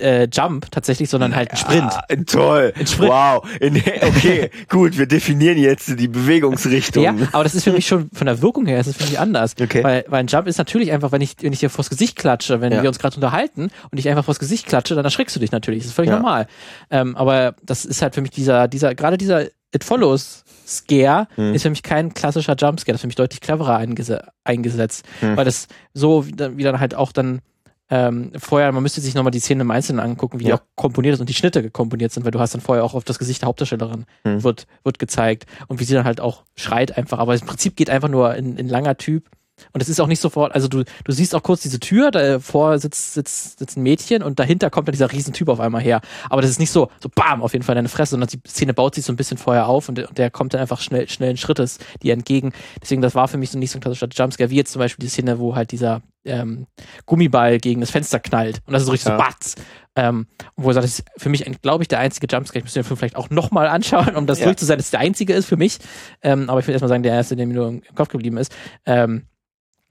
[0.00, 1.92] äh, Jump tatsächlich, sondern halt ein Sprint.
[1.92, 2.72] Ah, toll.
[2.76, 3.10] Ein Sprint.
[3.12, 3.48] Wow.
[3.60, 7.02] In, okay, gut, wir definieren jetzt die Bewegungsrichtung.
[7.04, 9.18] Ja, aber das ist für mich schon von der Wirkung her, ist es für mich
[9.18, 9.54] anders.
[9.60, 9.82] Okay.
[9.84, 12.60] Weil, weil ein Jump ist natürlich einfach, wenn ich, wenn ich dir vors Gesicht klatsche,
[12.60, 12.82] wenn Ja.
[12.82, 15.80] wir uns gerade unterhalten und ich einfach vors Gesicht klatsche, dann erschreckst du dich natürlich.
[15.82, 16.16] Das ist völlig Ja.
[16.16, 16.46] normal.
[16.90, 21.54] Ähm, aber das ist halt für mich dieser, dieser, gerade dieser It Follows Scare Hm.
[21.54, 22.92] ist für mich kein klassischer Jumpscare.
[22.92, 25.04] Das ist für mich deutlich cleverer eingese eingesetzt.
[25.20, 25.36] Hm.
[25.36, 27.40] Weil das so wie dann, wie dann halt auch dann
[27.90, 30.56] ähm, vorher, man müsste sich nochmal die Szene im Einzelnen angucken, wie die Ja.
[30.56, 33.04] auch komponiert ist und die Schnitte komponiert sind, weil du hast dann vorher auch auf
[33.04, 34.42] das Gesicht der Hauptdarstellerin Hm.
[34.44, 37.18] wird, wird gezeigt und wie sie dann halt auch schreit einfach.
[37.18, 39.24] Aber im Prinzip geht einfach nur in, in langer Typ.
[39.72, 42.78] Und es ist auch nicht sofort, also du, du siehst auch kurz diese Tür, davor
[42.78, 46.00] sitzt, sitzt, sitzt ein Mädchen und dahinter kommt dann dieser Riesentyp auf einmal her.
[46.30, 48.40] Aber das ist nicht so, so bam, auf jeden Fall in deine Fresse, sondern die
[48.48, 50.80] Szene baut sich so ein bisschen vorher auf und der, und der kommt dann einfach
[50.80, 52.52] schnell, schnellen Schrittes dir entgegen.
[52.82, 55.04] Deswegen, das war für mich so nicht so ein klassischer Jumpscare, wie jetzt zum Beispiel
[55.04, 56.66] die Szene, wo halt dieser ähm,
[57.06, 58.60] Gummiball gegen das Fenster knallt.
[58.66, 59.16] Und das ist so richtig Ja.
[59.16, 59.54] so batz.
[59.96, 62.58] Ähm, wo er sagt, das ist für mich, glaube ich, der einzige Jumpscare.
[62.58, 64.54] Ich müsste den Film vielleicht auch nochmal anschauen, um das Ja.
[64.54, 65.78] zu sein, dass es der einzige ist für mich.
[66.22, 68.54] Ähm, aber ich will erstmal sagen, der erste, der mir nur im Kopf geblieben ist.
[68.86, 69.24] Ähm,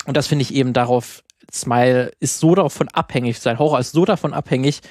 [0.08, 4.04] und das finde ich eben darauf, Smile ist so davon abhängig, sein Horror ist so
[4.06, 4.82] davon abhängig,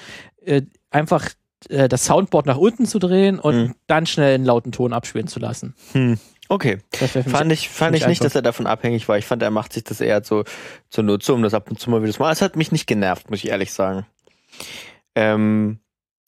[0.45, 1.29] äh, einfach
[1.69, 3.75] äh, das Soundboard nach unten zu drehen und Mhm.
[3.87, 5.75] dann schnell einen lauten Ton abspielen zu lassen.
[5.93, 6.19] Hm.
[6.49, 6.79] Okay.
[6.93, 9.19] Fand ich, fand ich nicht, dass er davon abhängig war.
[9.19, 10.45] Ich fand, er macht sich das eher so
[10.91, 12.33] zunutze, um das ab und zu mal wieder zu machen.
[12.33, 14.07] Es hat mich nicht genervt, muss ich ehrlich sagen.
[15.15, 15.81] Ähm,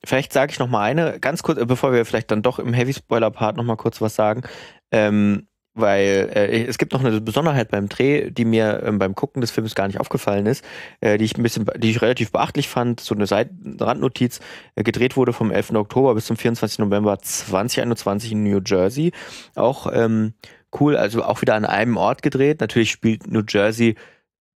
[0.05, 2.73] vielleicht sage ich noch mal eine, ganz kurz, äh, bevor wir vielleicht dann doch im
[2.73, 4.43] Heavy-Spoiler-Part noch mal kurz was sagen.
[4.91, 5.47] Ähm,
[5.81, 9.51] weil äh, es gibt noch eine Besonderheit beim Dreh, die mir ähm, beim Gucken des
[9.51, 10.65] Films gar nicht aufgefallen ist,
[11.01, 14.41] äh, die ich ein bisschen, die ich relativ beachtlich fand, so eine Seiten Randnotiz,
[14.75, 15.71] äh, gedreht wurde vom 11.
[15.75, 16.81] Oktober bis zum 24.
[16.81, 19.13] November 2021 in New Jersey.
[19.55, 20.35] Auch ähm,
[20.79, 22.61] cool, also auch wieder an einem Ort gedreht.
[22.61, 23.97] Natürlich spielt New Jersey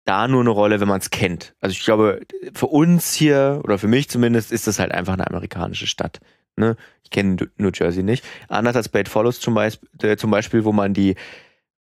[0.05, 1.53] da nur eine Rolle, wenn man es kennt.
[1.59, 2.21] Also ich glaube,
[2.53, 6.19] für uns hier, oder für mich zumindest, ist das halt einfach eine amerikanische Stadt.
[6.61, 6.77] Ne?
[7.03, 8.23] Ich kenne New Jersey nicht.
[8.47, 11.15] Anders als Blade Follows zum Beispiel, äh, zum Beispiel, wo man die,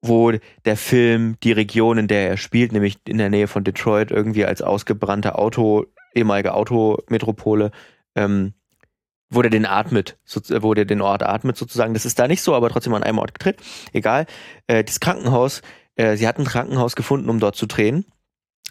[0.01, 0.31] wo
[0.65, 4.45] der Film die Region, in der er spielt, nämlich in der Nähe von Detroit, irgendwie
[4.45, 7.71] als ausgebrannte Auto, ehemalige Autometropole,
[8.15, 8.53] ähm,
[9.31, 10.17] wo der den atmet,
[10.49, 11.93] wo der den Ort atmet sozusagen.
[11.93, 13.57] Das ist da nicht so, aber trotzdem an einem Ort gedreht.
[13.93, 14.27] Egal.
[14.67, 15.61] Äh, das Krankenhaus,
[15.95, 18.05] äh, sie hatten ein Krankenhaus gefunden, um dort zu drehen,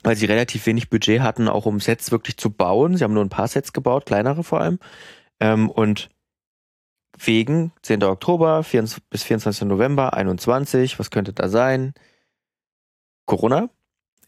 [0.03, 2.97] weil sie relativ wenig Budget hatten, auch um Sets wirklich zu bauen.
[2.97, 4.79] Sie haben nur ein paar Sets gebaut, kleinere vor allem.
[5.41, 6.11] Ähm, und
[7.19, 8.03] wegen 10.
[8.05, 9.69] Oktober 24, bis 24.
[9.69, 11.93] November 21, was könnte da sein?
[13.27, 13.69] Corona.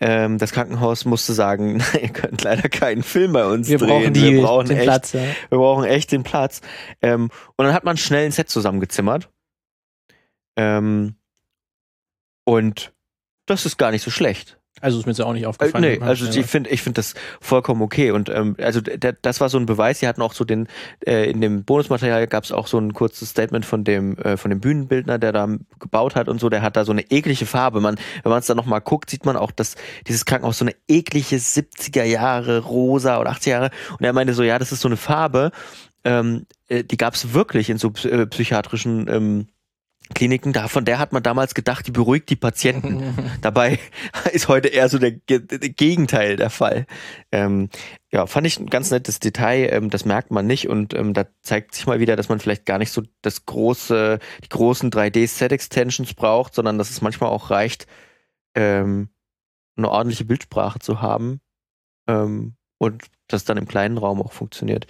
[0.01, 3.89] Ähm, das Krankenhaus musste sagen, ihr könnt leider keinen Film bei uns Wir drehen.
[3.89, 5.13] brauchen, die, wir brauchen den echt, Platz.
[5.13, 5.23] Ja.
[5.49, 6.61] wir brauchen echt den Platz.
[7.01, 9.31] Ähm, und dann hat man schnell ein Set zusammengezimmert.
[10.57, 11.15] Ähm,
[12.45, 12.93] und
[13.47, 14.59] das ist gar nicht so schlecht.
[14.81, 15.85] Also ist mir jetzt auch nicht Äh, aufgefallen.
[15.85, 19.59] nee, also ich finde ich finde das vollkommen okay und ähm, also das war so
[19.59, 20.01] ein Beweis.
[20.01, 20.67] Sie hatten auch so den
[21.07, 24.51] äh, in dem Bonusmaterial gab es auch so ein kurzes Statement von dem äh, von
[24.51, 26.49] dem Bühnenbildner, der da gebaut hat und so.
[26.49, 27.81] Der hat da so eine eklige Farbe.
[27.81, 29.77] Man, wenn man es dann noch mal guckt, sieht man auch, dass
[30.09, 33.71] dieses Krankenhaus so eine eklige 70er Jahre rosa oder 80er Jahre.
[33.99, 35.53] Und er meinte so, ja, das ist so eine Farbe.
[36.05, 39.47] Ähm, äh, die gab es wirklich in so äh, psychiatrischen ähm,
[40.15, 40.53] Kliniken.
[40.53, 43.33] Da, von der hat man damals gedacht, die beruhigt die Patienten.
[43.41, 43.79] Dabei
[44.33, 46.87] ist heute eher so der, der Gegenteil der Fall.
[47.31, 47.69] Ähm,
[48.11, 49.69] ja, fand ich ein ganz nettes Detail.
[49.73, 52.67] Ähm, das merkt man nicht und ähm, da zeigt sich mal wieder, dass man vielleicht
[52.67, 57.87] gar nicht so das große, die großen 3D-Set-Extensions braucht, sondern dass es manchmal auch reicht,
[58.55, 59.09] ähm,
[59.77, 61.41] eine ordentliche Bildsprache zu haben
[62.07, 64.87] ähm, und das dann im kleinen Raum auch funktioniert.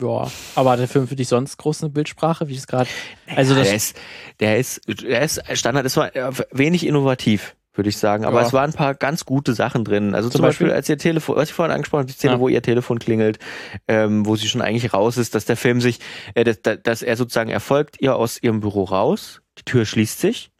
[0.00, 2.88] Ja, aber hat der Film für dich sonst große Bildsprache, wie es gerade.
[3.36, 3.96] Also Ja, das, der ist,
[4.40, 8.24] der ist, der ist Standard, ist war äh, wenig innovativ, würde ich sagen.
[8.24, 8.46] Aber Ja.
[8.46, 10.14] es waren ein paar ganz gute Sachen drin.
[10.14, 10.76] Also zum, Zum Beispiel, Beispiel?
[10.76, 12.40] als ihr Telefon, was ich vorhin angesprochen habe, die Szene, Ja.
[12.40, 13.38] wo ihr Telefon klingelt,
[13.86, 16.00] ähm, wo sie schon eigentlich raus ist, dass der Film sich,
[16.34, 20.50] äh, dass, dass er sozusagen erfolgt ihr aus ihrem Büro raus, die Tür schließt sich.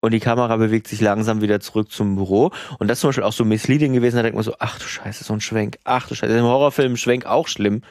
[0.00, 2.50] Und die Kamera bewegt sich langsam wieder zurück zum Büro.
[2.78, 4.16] Und das ist zum Beispiel auch so misleading gewesen.
[4.16, 5.78] Da denkt man so, ach du Scheiße, so ein Schwenk.
[5.84, 6.32] Ach du Scheiße.
[6.36, 7.82] Im Horrorfilm Schwenk auch schlimm.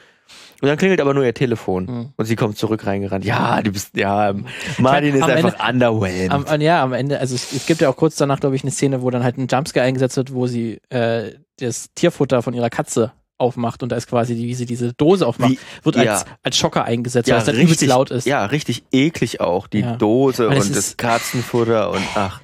[0.62, 1.86] Und dann klingelt aber nur ihr Telefon.
[1.88, 2.12] Hm.
[2.16, 3.24] Und sie kommt zurück reingerannt.
[3.24, 4.34] Ja, du bist, ja,
[4.78, 6.30] Martin ist einfach underwhelmed.
[6.32, 8.62] am, am- ja, am Ende, also es, es gibt ja auch kurz danach, glaube ich,
[8.62, 12.54] eine Szene, wo dann halt ein Jumpscare eingesetzt wird, wo sie äh, das Tierfutter von
[12.54, 15.96] ihrer Katze aufmacht und da ist quasi, die, wie sie diese Dose aufmacht, Wie- wird
[15.96, 16.12] ja.
[16.12, 18.26] als, als Schocker eingesetzt, ja, weil es dann übelst laut ist.
[18.26, 19.66] ja, richtig eklig auch.
[19.66, 19.96] Die Ja.
[19.96, 22.40] Dose Weil und das ist- Katzenfutter und ach,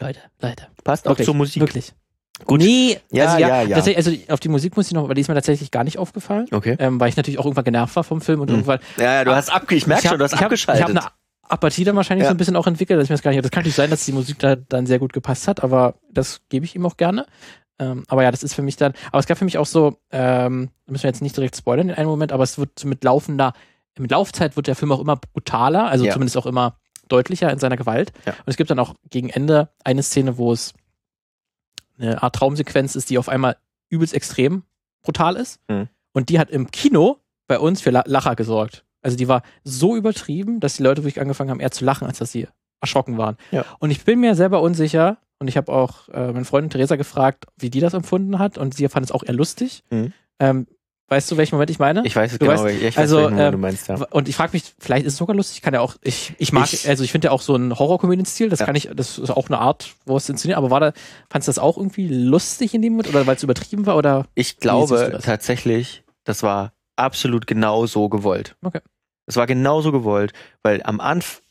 [0.00, 0.66] Leute, Leute.
[0.84, 1.62] passt auch Wirklich, zur Musik.
[1.62, 1.92] Wirklich.
[2.44, 2.60] Gut.
[2.60, 3.76] Nee, Ja, also, ja, ja.
[3.76, 5.98] Tatsächlich, also auf die Musik muss ich noch, aber die ist mir tatsächlich gar nicht
[5.98, 6.76] aufgefallen, Okay.
[6.78, 8.56] ähm, weil ich natürlich auch irgendwann genervt war vom Film und Hm.
[8.56, 10.86] irgendwann Ja, ja, du hast abge, ich merke schon, du hast ich hab, abgeschaltet.
[10.86, 11.10] Ich habe eine
[11.48, 12.28] Apathie dann wahrscheinlich Ja.
[12.30, 13.42] so ein bisschen auch entwickelt, dass ich mir das gar nicht.
[13.42, 16.40] Das kann natürlich sein, dass die Musik da dann sehr gut gepasst hat, aber das
[16.50, 17.24] gebe ich ihm auch gerne.
[17.78, 18.94] Ähm, aber ja, das ist für mich dann.
[19.08, 21.94] Aber es gab für mich auch so, ähm, müssen wir jetzt nicht direkt spoilern in
[21.94, 23.52] einem Moment, aber es wird mit laufender,
[23.98, 26.12] mit Laufzeit wird der Film auch immer brutaler, also Ja.
[26.12, 28.12] zumindest auch immer deutlicher in seiner Gewalt.
[28.26, 28.32] Ja.
[28.32, 30.74] Und es gibt dann auch gegen Ende eine Szene, wo es
[31.98, 33.56] eine Art Traumsequenz ist, die auf einmal
[33.88, 34.64] übelst extrem
[35.02, 35.60] brutal ist.
[35.68, 35.88] Mhm.
[36.12, 38.84] Und die hat im Kino bei uns für La- Lacher gesorgt.
[39.02, 42.18] Also die war so übertrieben, dass die Leute wirklich angefangen haben, eher zu lachen, als
[42.18, 42.48] dass sie
[42.80, 43.36] erschrocken waren.
[43.52, 43.64] Ja.
[43.78, 47.44] Und ich bin mir selber unsicher, und ich habe auch äh, meine Freundin Theresa gefragt,
[47.58, 49.82] wie die das empfunden hat, und sie fand es auch eher lustig.
[49.90, 50.12] Mhm.
[50.38, 50.66] Ähm,
[51.08, 52.02] weißt du, welchen Moment ich meine?
[52.04, 53.94] ich weiß Du genau, weißt, ich weiß, also, ähm, du meinst, ja.
[54.10, 56.72] Und ich frage mich, vielleicht ist es sogar lustig, kann ja auch, ich, ich mag,
[56.72, 58.66] Ich- also ich finde ja auch so einen Horrorkomödien-Stil, das Ja.
[58.66, 60.92] kann ich, das ist auch eine Art, wo es inszeniert, aber war da,
[61.30, 64.26] fandst du das auch irgendwie lustig in dem Moment oder weil es übertrieben war oder?
[64.34, 65.22] Ich glaube das?
[65.24, 68.56] tatsächlich, das war absolut genau so gewollt.
[68.64, 68.80] Okay.
[69.26, 71.42] Es war genau so gewollt, weil am Anfang,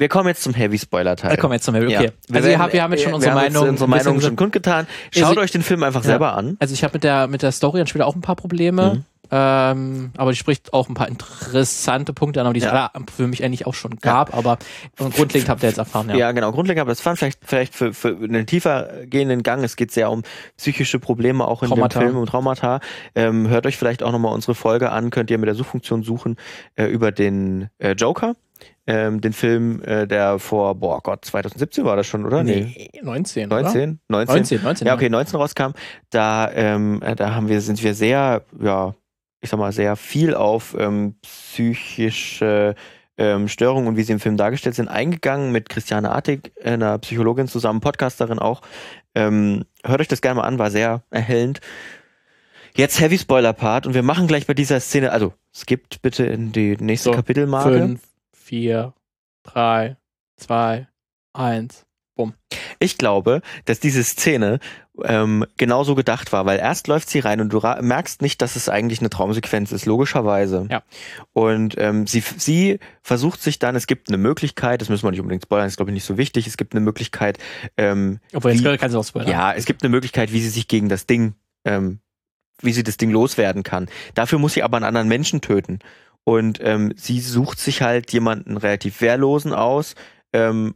[0.00, 1.30] wir kommen jetzt zum Heavy-Spoiler-Teil.
[1.30, 1.94] Da kommen wir jetzt zum Harry, okay.
[1.94, 2.00] Ja.
[2.00, 3.68] Also wir, werden- haben, wir haben jetzt schon wir unsere haben jetzt Meinung.
[3.68, 4.86] unsere Meinung schon kundgetan.
[5.12, 6.06] Schaut Also- euch den Film einfach Ja.
[6.10, 6.56] selber an.
[6.58, 8.94] Also ich habe mit der, mit der Story an später auch ein paar Probleme.
[8.96, 9.04] Mhm.
[9.32, 12.90] Ähm, aber die spricht auch ein paar interessante Punkte an, aber die es Ja.
[12.92, 14.36] alle für mich eigentlich auch schon gab.
[14.36, 14.58] Aber
[14.98, 16.16] grundlegend habt ihr jetzt erfahren, ja.
[16.16, 19.62] Ja, genau, grundlegend, aber das fand vielleicht, vielleicht für, für einen tiefer gehenden Gang.
[19.62, 20.24] Es geht sehr um
[20.56, 22.00] psychische Probleme auch in Traumata.
[22.00, 22.80] dem Film, um Traumata.
[23.14, 26.36] Ähm, hört euch vielleicht auch nochmal unsere Folge an, könnt ihr mit der Suchfunktion suchen,
[26.74, 28.34] äh, über den äh, Joker.
[28.90, 32.42] Ähm, den Film, äh, der vor, boah Gott, 2017 war das schon, oder?
[32.42, 34.00] Nee, 19, 19?
[34.08, 34.08] 19?
[34.08, 34.26] Oder?
[34.36, 34.86] 19, 19.
[34.86, 35.72] Ja, okay, 19 rauskam.
[36.10, 38.94] Da, ähm, äh, da haben wir, sind wir sehr, ja,
[39.40, 42.74] ich sag mal, sehr viel auf ähm, psychische
[43.16, 47.48] ähm, Störungen und wie sie im Film dargestellt sind, eingegangen mit Christiane Artig, einer Psychologin
[47.48, 48.62] zusammen, Podcasterin auch.
[49.14, 51.60] Ähm, hört euch das gerne mal an, war sehr erhellend.
[52.74, 56.52] Jetzt Heavy Spoiler Part und wir machen gleich bei dieser Szene, also skippt bitte in
[56.52, 57.98] die nächste So, Kapitelmarke.
[58.50, 58.94] 5, 4,
[59.44, 59.96] 3,
[60.36, 60.88] 2,
[61.34, 61.86] 1.
[62.80, 64.58] Ich glaube, dass diese Szene
[65.04, 68.68] ähm, genauso gedacht war, weil erst läuft sie rein und du merkst nicht, dass es
[68.68, 70.66] eigentlich eine Traumsequenz ist, logischerweise.
[70.70, 70.82] Ja.
[71.32, 75.20] Und ähm, sie, sie versucht sich dann, es gibt eine Möglichkeit, das müssen wir nicht
[75.20, 77.38] unbedingt spoilern, ist glaube ich nicht so wichtig, es gibt eine Möglichkeit,
[77.78, 79.30] ähm, Obwohl, jetzt Wie- kannst du auch spoilern.
[79.30, 81.34] ja, es gibt eine Möglichkeit, wie sie sich gegen das Ding,
[81.64, 82.00] ähm,
[82.60, 83.88] wie sie das Ding loswerden kann.
[84.14, 85.78] Dafür muss sie aber einen anderen Menschen töten.
[86.24, 89.94] Und ähm, sie sucht sich halt jemanden relativ wehrlosen aus,
[90.32, 90.74] ähm,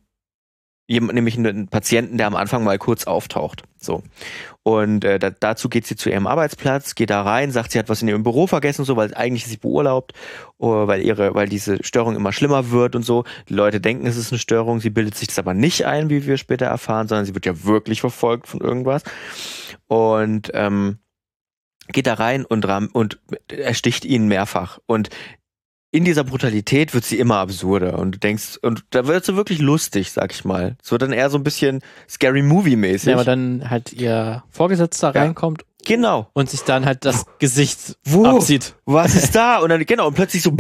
[0.87, 3.63] Jemand, nämlich einen Patienten, der am Anfang mal kurz auftaucht.
[3.79, 4.03] So.
[4.63, 7.89] Und äh, da, dazu geht sie zu ihrem Arbeitsplatz, geht da rein, sagt, sie hat
[7.89, 10.13] was in ihrem Büro vergessen, so, weil eigentlich ist sie beurlaubt,
[10.61, 13.25] uh, weil ihre, weil diese Störung immer schlimmer wird und so.
[13.49, 16.27] Die Leute denken, es ist eine Störung, sie bildet sich das aber nicht ein, wie
[16.27, 19.05] wir später erfahren, sondern sie wird ja wirklich verfolgt von irgendwas.
[19.87, 20.99] Und ähm,
[21.93, 23.19] geht da rein und, ram und
[23.49, 24.79] ersticht ihn mehrfach.
[24.87, 25.11] Und
[25.91, 29.61] in dieser Brutalität wird sie immer absurder und du denkst, und da wird sie wirklich
[29.61, 30.77] lustig, sag ich mal.
[30.83, 33.11] Es wird dann eher so ein bisschen Scary Movie-mäßig.
[33.11, 35.23] Ja, aber dann halt ihr Vorgesetzter Ja.
[35.23, 36.29] reinkommt genau.
[36.33, 38.25] und sich dann halt das Gesicht Wo?
[38.27, 38.75] absieht.
[38.87, 39.59] Was ist da?
[39.65, 40.51] Und dann, genau, und plötzlich so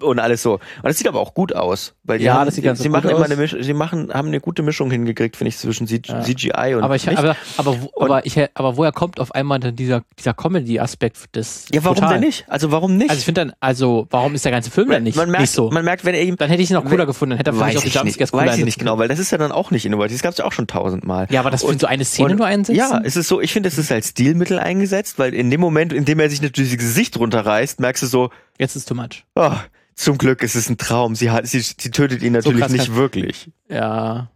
[0.00, 0.54] und alles so.
[0.54, 1.94] Und das sieht aber auch gut aus.
[2.04, 3.26] Weil die Ja, haben, das sieht ganz sie gut machen immer aus.
[3.26, 6.22] eine Mischung, sie machen, haben eine gute Mischung hingekriegt, finde ich, zwischen C Ja.
[6.22, 7.18] CGI und Aber ich, nicht.
[7.18, 11.36] aber, aber, wo- Und- aber ich, aber woher kommt auf einmal dann dieser, dieser Comedy-Aspekt
[11.36, 12.20] des ja, warum Brutalen?
[12.20, 12.44] denn nicht?
[12.48, 13.10] Also warum nicht?
[13.10, 15.52] Also ich finde dann, also warum ist der ganze Film denn nicht, man merkt, nicht
[15.52, 15.70] so?
[15.70, 17.50] man merkt, wenn er ihm dann hätte ich ihn noch cooler Wenn- gefunden, dann hätte
[17.50, 19.52] er vielleicht auch die Jumpscares cooler weiß ich nicht genau, weil das ist ja dann
[19.52, 20.16] auch nicht innovativ.
[20.16, 21.26] Das gab es ja auch schon tausendmal.
[21.30, 22.78] Ja, aber das für Und- so eine Szene und- nur einsetzen?
[22.78, 25.92] Ja, es ist so, ich finde, es ist als Stilmittel eingesetzt, weil in dem Moment,
[25.92, 29.24] in dem er sich natürlich das Gesicht runterreißt, merkst du so, Jetzt ist too much.
[29.34, 29.54] oh,
[29.94, 31.14] zum Glück ist es ein Traum.
[31.14, 33.50] Sie hat, sie, sie tötet ihn natürlich krass nicht wirklich.
[33.68, 34.30] Ja.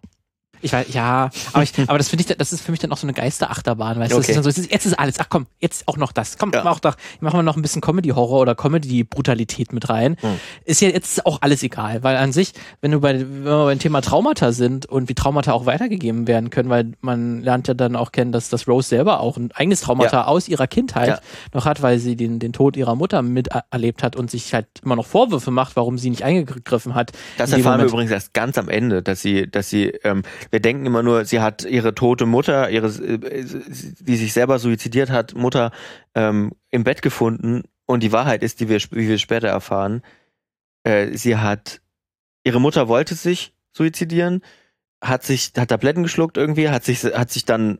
[0.63, 2.97] Ich weiß, ja, aber ich, aber das finde ich, das ist für mich dann auch
[2.97, 4.17] so eine Geisterachterbahn, weißt du?
[4.19, 4.33] Okay.
[4.41, 6.39] so, jetzt ist alles, ach komm, jetzt auch noch das.
[6.39, 6.63] Komm, Ja.
[6.65, 10.17] mach auch doch, machen wir noch ein bisschen Comedy-Horror oder Comedy-Brutalität mit rein.
[10.21, 10.41] Hm.
[10.65, 13.79] Ist ja jetzt auch alles egal, weil an sich, wenn du bei, wenn wir beim
[13.79, 17.97] Thema Traumata sind und wie Traumata auch weitergegeben werden können, weil man lernt ja dann
[17.97, 21.21] auch kennen, dass, dass Rose selber auch ein eigenes Traumata aus ihrer Kindheit Ja.
[21.53, 24.97] noch hat, weil sie den, den Tod ihrer Mutter miterlebt hat und sich halt immer
[24.97, 27.13] noch Vorwürfe macht, warum sie nicht eingegriffen hat.
[27.39, 30.87] Das erfahren wir übrigens erst ganz am Ende, dass sie, dass sie, ähm, wir denken
[30.87, 33.45] immer nur, sie hat ihre tote Mutter, ihre, äh,
[34.01, 35.73] die sich selber suizidiert hat, Mutter
[36.15, 37.63] ähm, im Bett gefunden.
[37.87, 40.03] Und die Wahrheit ist, die wir, wie wir später erfahren,
[40.85, 41.81] äh, sie hat,
[42.45, 44.43] ihre Mutter wollte sich suizidieren,
[45.03, 47.79] hat sich, hat Tabletten geschluckt irgendwie, hat sich, hat sich dann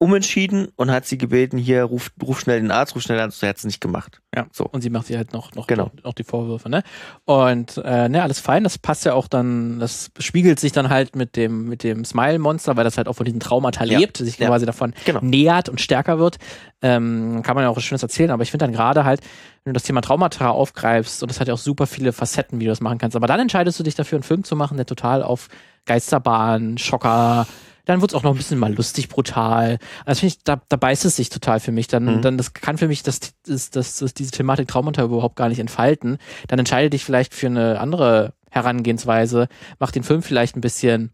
[0.00, 3.42] umentschieden und hat sie gebeten, hier, ruf, ruf schnell den Arzt, ruf schnell den Arzt,
[3.42, 4.20] er hat es nicht gemacht.
[4.34, 4.46] Ja.
[4.52, 4.64] So.
[4.64, 5.90] Und sie macht sie halt noch, noch, Genau.
[6.04, 6.82] noch die Vorwürfe, ne?
[7.24, 11.16] Und äh, ne, alles fein, das passt ja auch dann, das spiegelt sich dann halt
[11.16, 13.98] mit dem, mit dem Smile-Monster, weil das halt auch von diesem Traumata Ja.
[13.98, 14.46] lebt, sich Ja.
[14.48, 15.20] quasi davon Genau.
[15.20, 16.36] nähert und stärker wird.
[16.80, 19.20] Ähm, kann man ja auch was Schönes erzählen, aber ich finde dann gerade halt,
[19.64, 22.64] wenn du das Thema Traumata aufgreifst, und das hat ja auch super viele Facetten, wie
[22.66, 24.86] du das machen kannst, aber dann entscheidest du dich dafür, einen Film zu machen, der
[24.86, 25.48] total auf
[25.86, 27.46] Geisterbahn, Schocker,
[27.88, 29.78] dann wird es auch noch ein bisschen mal lustig, brutal.
[30.04, 31.86] Also finde ich, da, da beißt es sich total für mich.
[31.88, 32.22] Dann, Mhm.
[32.22, 35.58] dann das kann für mich das, das, das, das, diese Thematik Traumata überhaupt gar nicht
[35.58, 36.18] entfalten.
[36.48, 39.48] Dann entscheide dich vielleicht für eine andere Herangehensweise,
[39.78, 41.12] mach den Film vielleicht ein bisschen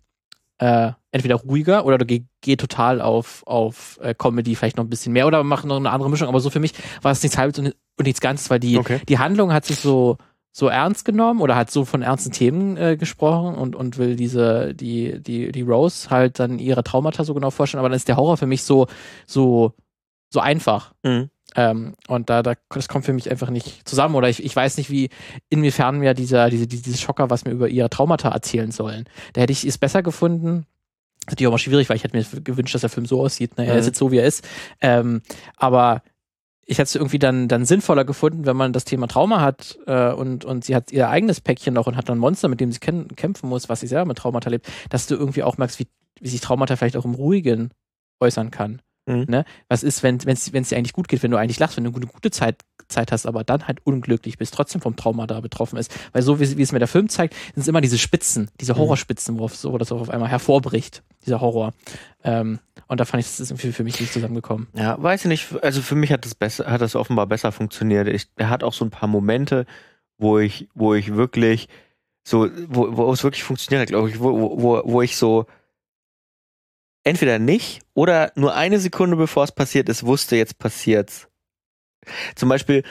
[0.59, 4.91] äh, entweder ruhiger oder du geh, geh total auf, auf äh, Comedy vielleicht noch ein
[4.91, 6.29] bisschen mehr oder mach noch eine andere Mischung.
[6.29, 7.67] Aber so für mich war es nichts halbes und,
[7.99, 9.01] und nichts Ganzes, weil die, Okay.
[9.09, 10.17] die Handlung hat sich so
[10.57, 14.73] so ernst genommen oder hat so von ernsten Themen äh, gesprochen und, und will diese,
[14.73, 18.17] die, die, die Rose halt dann ihre Traumata so genau vorstellen, aber dann ist der
[18.17, 18.87] Horror für mich so,
[19.27, 19.73] so,
[20.31, 20.95] so einfach.
[21.03, 21.29] Mhm.
[21.57, 24.15] Ähm, und da, da, das kommt für mich einfach nicht zusammen.
[24.15, 25.11] Oder ich, ich weiß nicht, wie,
[25.49, 29.07] inwiefern mir dieser, diese, diese, Schocker, was mir über ihre Traumata erzählen sollen.
[29.33, 30.67] Da hätte ich es besser gefunden.
[31.27, 33.21] Das ist natürlich auch mal schwierig, weil ich hätte mir gewünscht, dass der Film so
[33.21, 33.59] aussieht.
[33.59, 33.67] Ne?
[33.67, 33.81] Er Mhm.
[33.81, 34.47] ist jetzt so, wie er ist.
[34.81, 35.21] Ähm,
[35.57, 36.03] aber
[36.67, 40.13] ich hätte es irgendwie dann, dann sinnvoller gefunden, wenn man das Thema Trauma hat äh,
[40.13, 42.81] und, und sie hat ihr eigenes Päckchen noch und hat dann Monster, mit dem sie
[42.81, 45.89] kämpfen muss, was sie selber mit Traumata lebt, dass du irgendwie auch merkst, wie,
[46.21, 47.71] wie sich Traumata vielleicht auch im Ruhigen
[48.21, 48.81] äußern kann.
[49.07, 49.27] Mhm.
[49.29, 49.45] Ne?
[49.69, 52.07] Was ist, wenn es dir eigentlich gut geht, wenn du eigentlich lachst, wenn du eine
[52.07, 55.95] gute, Zeit, Zeit hast, aber dann halt unglücklich bist, trotzdem vom Trauma da betroffen ist.
[56.13, 58.75] Weil so wie, wie es mir der Film zeigt, sind es immer diese Spitzen, diese
[58.75, 58.79] Mhm.
[58.79, 61.73] Horrorspitzen, worauf so, wo das auf einmal hervorbricht, dieser Horror.
[62.23, 64.69] Ähm, und da fand ich, das ist irgendwie für mich nicht zusammengekommen.
[64.75, 65.63] Ja, weiß ich nicht.
[65.63, 68.09] Also für mich hat das besser, hat das offenbar besser funktioniert.
[68.09, 69.67] Ich, er hat auch so ein paar Momente,
[70.19, 71.69] wo ich, wo ich wirklich
[72.27, 75.47] so, wo, wo es wirklich funktioniert hat, glaube ich, wo, wo, wo ich so
[77.05, 81.29] entweder nicht oder nur eine Sekunde bevor es passiert ist, wusste, jetzt passiert's.
[82.35, 82.83] Zum Beispiel,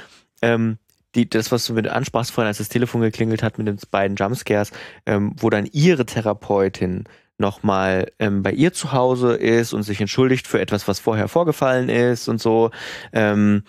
[0.41, 0.78] ähm,
[1.15, 4.15] die, das, was du mit ansprachst vorhin, als das Telefon geklingelt hat mit den beiden
[4.15, 4.71] Jumpscares,
[5.06, 7.04] ähm, wo dann ihre Therapeutin
[7.38, 11.89] nochmal ähm, bei ihr zu Hause ist und sich entschuldigt für etwas, was vorher vorgefallen
[11.89, 12.71] ist und so.
[13.12, 13.63] Ähm,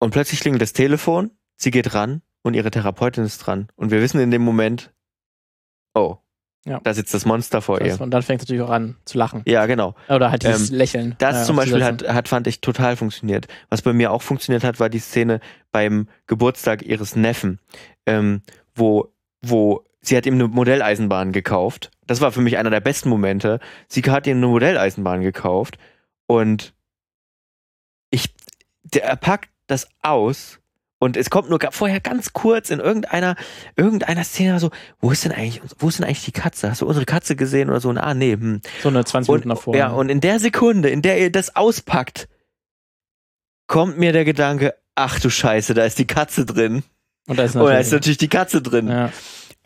[0.00, 3.68] und plötzlich klingelt das Telefon, sie geht ran und ihre Therapeutin ist dran.
[3.76, 4.92] Und wir wissen in dem Moment,
[5.94, 6.18] oh,
[6.68, 6.80] Ja.
[6.82, 8.00] da sitzt das Monster vor Das, ihr.
[8.00, 9.42] und dann fängt es natürlich auch an zu lachen.
[9.46, 9.94] Ja, genau.
[10.08, 11.14] Oder halt dieses Ähm, Lächeln.
[11.18, 13.46] Das äh, zum Beispiel hat, hat, fand ich, total funktioniert.
[13.70, 15.40] Was bei mir auch funktioniert hat, war die Szene
[15.72, 17.58] beim Geburtstag ihres Neffen,
[18.06, 18.42] ähm,
[18.74, 21.90] wo, wo sie hat ihm eine Modelleisenbahn gekauft.
[22.06, 23.60] Das war für mich einer der besten Momente.
[23.88, 25.78] Sie hat ihm eine Modelleisenbahn gekauft
[26.26, 26.72] und
[28.10, 28.34] ich,
[28.84, 30.60] der er packt das aus
[31.00, 33.36] Und es kommt nur vorher ganz kurz in irgendeiner,
[33.76, 36.70] irgendeiner Szene so, wo ist denn eigentlich, wo ist denn eigentlich die Katze?
[36.70, 37.88] Hast du unsere Katze gesehen oder so?
[37.88, 38.60] Und, ah, nee, hm.
[38.82, 39.76] So eine 20 Und, Minuten davor.
[39.76, 42.28] ja, und in der Sekunde, in der ihr das auspackt,
[43.68, 46.82] kommt mir der Gedanke, ach du Scheiße, da ist die Katze drin.
[47.28, 48.88] und da ist Und da natürlich, ist natürlich die Katze drin.
[48.88, 49.12] ja.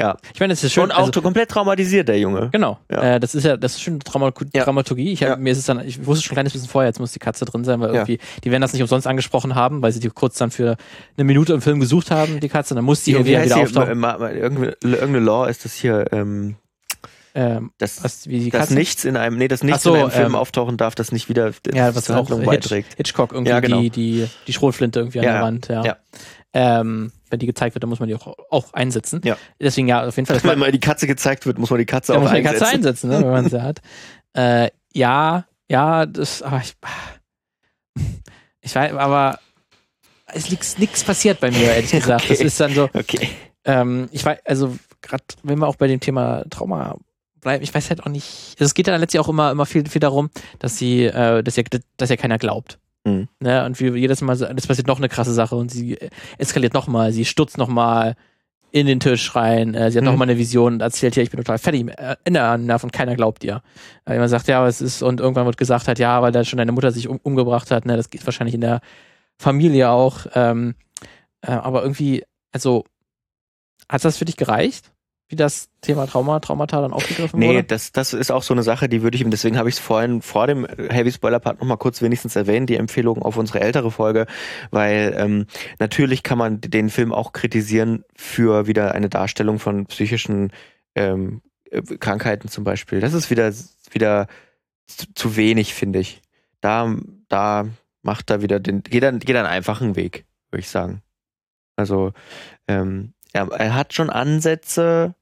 [0.01, 0.17] Ja.
[0.35, 0.85] Ich meine, es ist schön.
[0.85, 2.49] Und auch also, komplett traumatisiert, der Junge.
[2.51, 2.79] Genau.
[2.91, 3.15] Ja.
[3.17, 4.65] Äh, das ist ja, das ist schön Trauma Ja.
[4.65, 5.13] Dramaturgie.
[5.13, 5.37] Ich hab, Ja.
[5.37, 7.45] mir ist es dann, ich wusste schon ein kleines bisschen vorher, jetzt muss die Katze
[7.45, 10.37] drin sein, weil irgendwie, die werden das nicht umsonst angesprochen haben, weil sie die kurz
[10.39, 10.77] dann für
[11.17, 13.53] eine Minute im Film gesucht haben, die Katze, dann muss die irgendwie wieder die?
[13.53, 13.99] auftauchen.
[13.99, 16.57] Ma- ma- Irgendeine, irgendeine Law ist das hier, ähm,
[17.35, 18.75] Ähm, das, was, wie die dass Katze?
[18.75, 21.31] nichts in einem, nee, das nichts so, in einem Film ähm, auftauchen darf, das nicht
[21.31, 22.95] wieder ja, was zur auch Handlung Hitch, beiträgt.
[22.99, 23.81] Hitchcock irgendwie Ja, genau.
[23.81, 25.47] die, die, die Schrotflinte irgendwie an Ja, der ja.
[25.47, 25.85] Wand, ja.
[25.85, 25.97] Ja.
[26.55, 29.23] Ähm, wenn die gezeigt wird, dann muss man die auch, auch einsetzen.
[29.25, 29.37] Ja.
[29.59, 30.37] Deswegen ja, auf jeden Fall.
[30.41, 32.49] das Wenn mal die Katze gezeigt wird, muss man die Katze auch muss man die
[32.49, 32.61] einsetzen.
[32.61, 33.81] Katze einsetzen, ne, wenn man sie hat.
[34.35, 36.75] Äh, ja, ja, das, aber ich,
[38.63, 39.39] ich weiß, aber
[40.27, 42.31] es liegt nichts passiert bei mir, ehrlich gesagt.
[42.31, 42.47] Das Okay.
[42.47, 43.29] ist dann so, Okay.
[43.67, 46.97] ähm, ich weiß, also gerade wenn wir auch bei dem Thema Trauma
[47.43, 50.01] bleiben, ich weiß halt auch nicht, es geht dann letztlich auch immer, immer viel, viel
[50.01, 51.65] darum, dass sie, äh, dass ja,
[51.99, 52.79] dass ja keiner glaubt.
[53.05, 53.29] Mhm.
[53.41, 53.65] Ne?
[53.65, 55.99] Und wie jedes Mal, es passiert noch eine krasse Sache und sie
[56.39, 58.15] eskaliert nochmal, sie stürzt nochmal
[58.71, 60.13] in den Tisch rein, äh, sie hat Mhm.
[60.13, 62.93] nochmal eine Vision und erzählt hier, ich bin total fertig, äh, in der Nerv und
[62.93, 63.63] keiner glaubt ihr.
[64.07, 66.45] Äh, man sagt, ja, aber es ist, und irgendwann wird gesagt halt, ja, weil da
[66.45, 68.81] schon deine Mutter sich um, umgebracht hat, ne, das geht wahrscheinlich in der
[69.39, 70.75] Familie auch, ähm,
[71.43, 72.85] äh, aber irgendwie, also,
[73.89, 74.92] hat das für dich gereicht?
[75.33, 77.65] Wie das Thema Trauma, Traumata dann aufgegriffen Nee, wurde?
[77.65, 80.21] das, das ist auch so eine Sache, die würde ich, deswegen habe ich es vorhin
[80.21, 84.27] vor dem Heavy Spoiler Part nochmal kurz wenigstens erwähnt, die Empfehlung auf unsere ältere Folge,
[84.73, 85.47] weil ähm,
[85.79, 90.53] natürlich kann man den Film auch kritisieren für wieder eine Darstellung von psychischen
[90.97, 91.41] ähm,
[91.71, 93.01] äh, Krankheiten zum Beispiel.
[93.01, 93.51] Das ist wieder,
[93.91, 94.27] wieder
[94.87, 96.21] zu, zu wenig, finde ich.
[96.61, 96.95] Da,
[97.29, 97.69] da
[98.03, 101.01] macht er wieder den, geht er, geht einen einfachen Weg, würde ich sagen.
[101.77, 102.13] Also,
[102.69, 105.15] ähm, er, er hat schon Ansätze,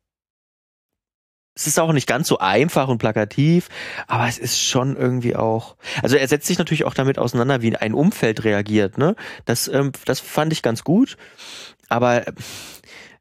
[1.60, 3.68] es ist auch nicht ganz so einfach und plakativ,
[4.06, 5.76] aber es ist schon irgendwie auch.
[6.02, 8.96] Also er setzt sich natürlich auch damit auseinander, wie ein Umfeld reagiert.
[8.96, 11.18] Ne, das, ähm, das fand ich ganz gut.
[11.90, 12.24] Aber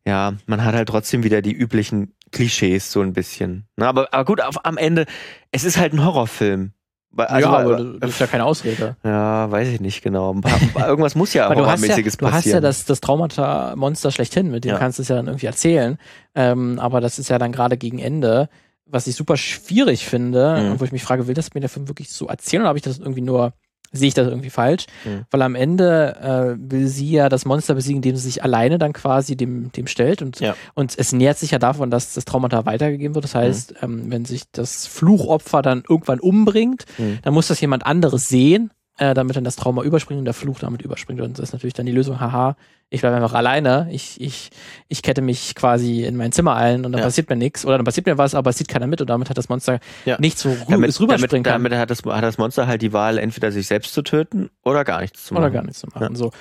[0.05, 3.67] ja, man hat halt trotzdem wieder die üblichen Klischees so ein bisschen.
[3.75, 5.05] Ne, aber, aber gut, auf, am Ende,
[5.51, 6.71] es ist halt ein Horrorfilm.
[7.17, 8.95] Also, ja, aber das ist ja keine Ausrede.
[9.03, 10.35] ja, weiß ich nicht genau.
[10.77, 12.61] Irgendwas muss ja Aber du hast ja, Horrormäßiges du hast ja passieren.
[12.63, 14.77] das, das Traumata-Monster schlechthin, mit dem Ja.
[14.77, 15.97] kannst du es ja dann irgendwie erzählen.
[16.35, 18.47] Ähm, aber das ist ja dann gerade gegen Ende,
[18.85, 20.71] was ich super schwierig finde, Mhm.
[20.71, 22.77] und wo ich mich frage, will das mir der Film wirklich so erzählen oder habe
[22.79, 23.53] ich das irgendwie nur,
[23.91, 24.85] sehe ich das irgendwie falsch?
[25.05, 25.25] Mhm.
[25.31, 26.15] Weil am Ende
[26.57, 29.87] äh, will sie ja das Monster besiegen, indem sie sich alleine dann quasi dem, dem
[29.87, 30.55] stellt und, Ja.
[30.75, 33.25] und es nähert sich ja davon, dass das Traumata weitergegeben wird.
[33.25, 33.39] Das Mhm.
[33.39, 37.19] heißt, ähm, wenn sich das Fluchopfer dann irgendwann umbringt, Mhm.
[37.23, 40.59] dann muss das jemand anderes sehen, äh, damit dann das Trauma überspringt und der Fluch
[40.59, 41.19] damit überspringt.
[41.21, 42.55] Und das ist natürlich dann die Lösung, haha,
[42.91, 44.49] ich bleibe einfach alleine, ich, ich,
[44.87, 47.05] ich kette mich quasi in mein Zimmer ein und dann Ja.
[47.05, 47.65] passiert mir nichts.
[47.65, 49.79] Oder dann passiert mir was, aber es sieht keiner mit und damit hat das Monster
[50.05, 50.17] Ja.
[50.19, 51.71] nichts, wo rü damit, es rüberspringen damit, kann.
[51.71, 54.83] damit hat, das, hat das Monster halt die Wahl, entweder sich selbst zu töten oder
[54.85, 55.43] gar nichts zu machen.
[55.43, 56.15] Oder gar nichts zu machen.
[56.15, 56.31] So.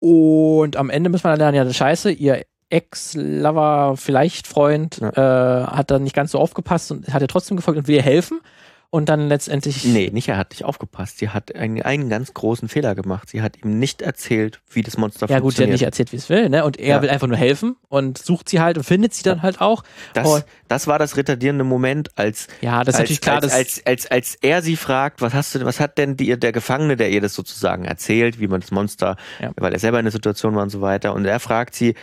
[0.00, 5.10] Und am Ende müssen wir dann lernen, ja, das scheiße, ihr Ex-Lover, vielleicht Freund, äh,
[5.20, 8.40] hat dann nicht ganz so aufgepasst und hat ihr trotzdem gefolgt und will ihr helfen.
[8.90, 9.84] Und dann letztendlich.
[9.84, 11.18] Nee, nicht, er hat nicht aufgepasst.
[11.18, 13.28] Sie hat einen, einen ganz großen Fehler gemacht.
[13.28, 15.72] Sie hat ihm nicht erzählt, wie das Monster Ja gut, sie hat funktioniert.
[15.72, 16.64] nicht erzählt, wie es will, ne?
[16.64, 17.02] Und er Ja.
[17.02, 19.82] will einfach nur helfen und sucht sie halt und findet sie dann halt auch.
[20.14, 20.40] das, Oh.
[20.68, 24.06] das war das retardierende Moment, als, Ja, das ist als, natürlich klar, als, als, als,
[24.10, 27.20] als er sie fragt, was hast du, was hat denn die, der Gefangene, der ihr
[27.20, 29.50] das sozusagen erzählt, wie man das Monster, Ja.
[29.56, 31.12] weil er selber in der Situation war und so weiter.
[31.12, 31.94] Und er fragt sie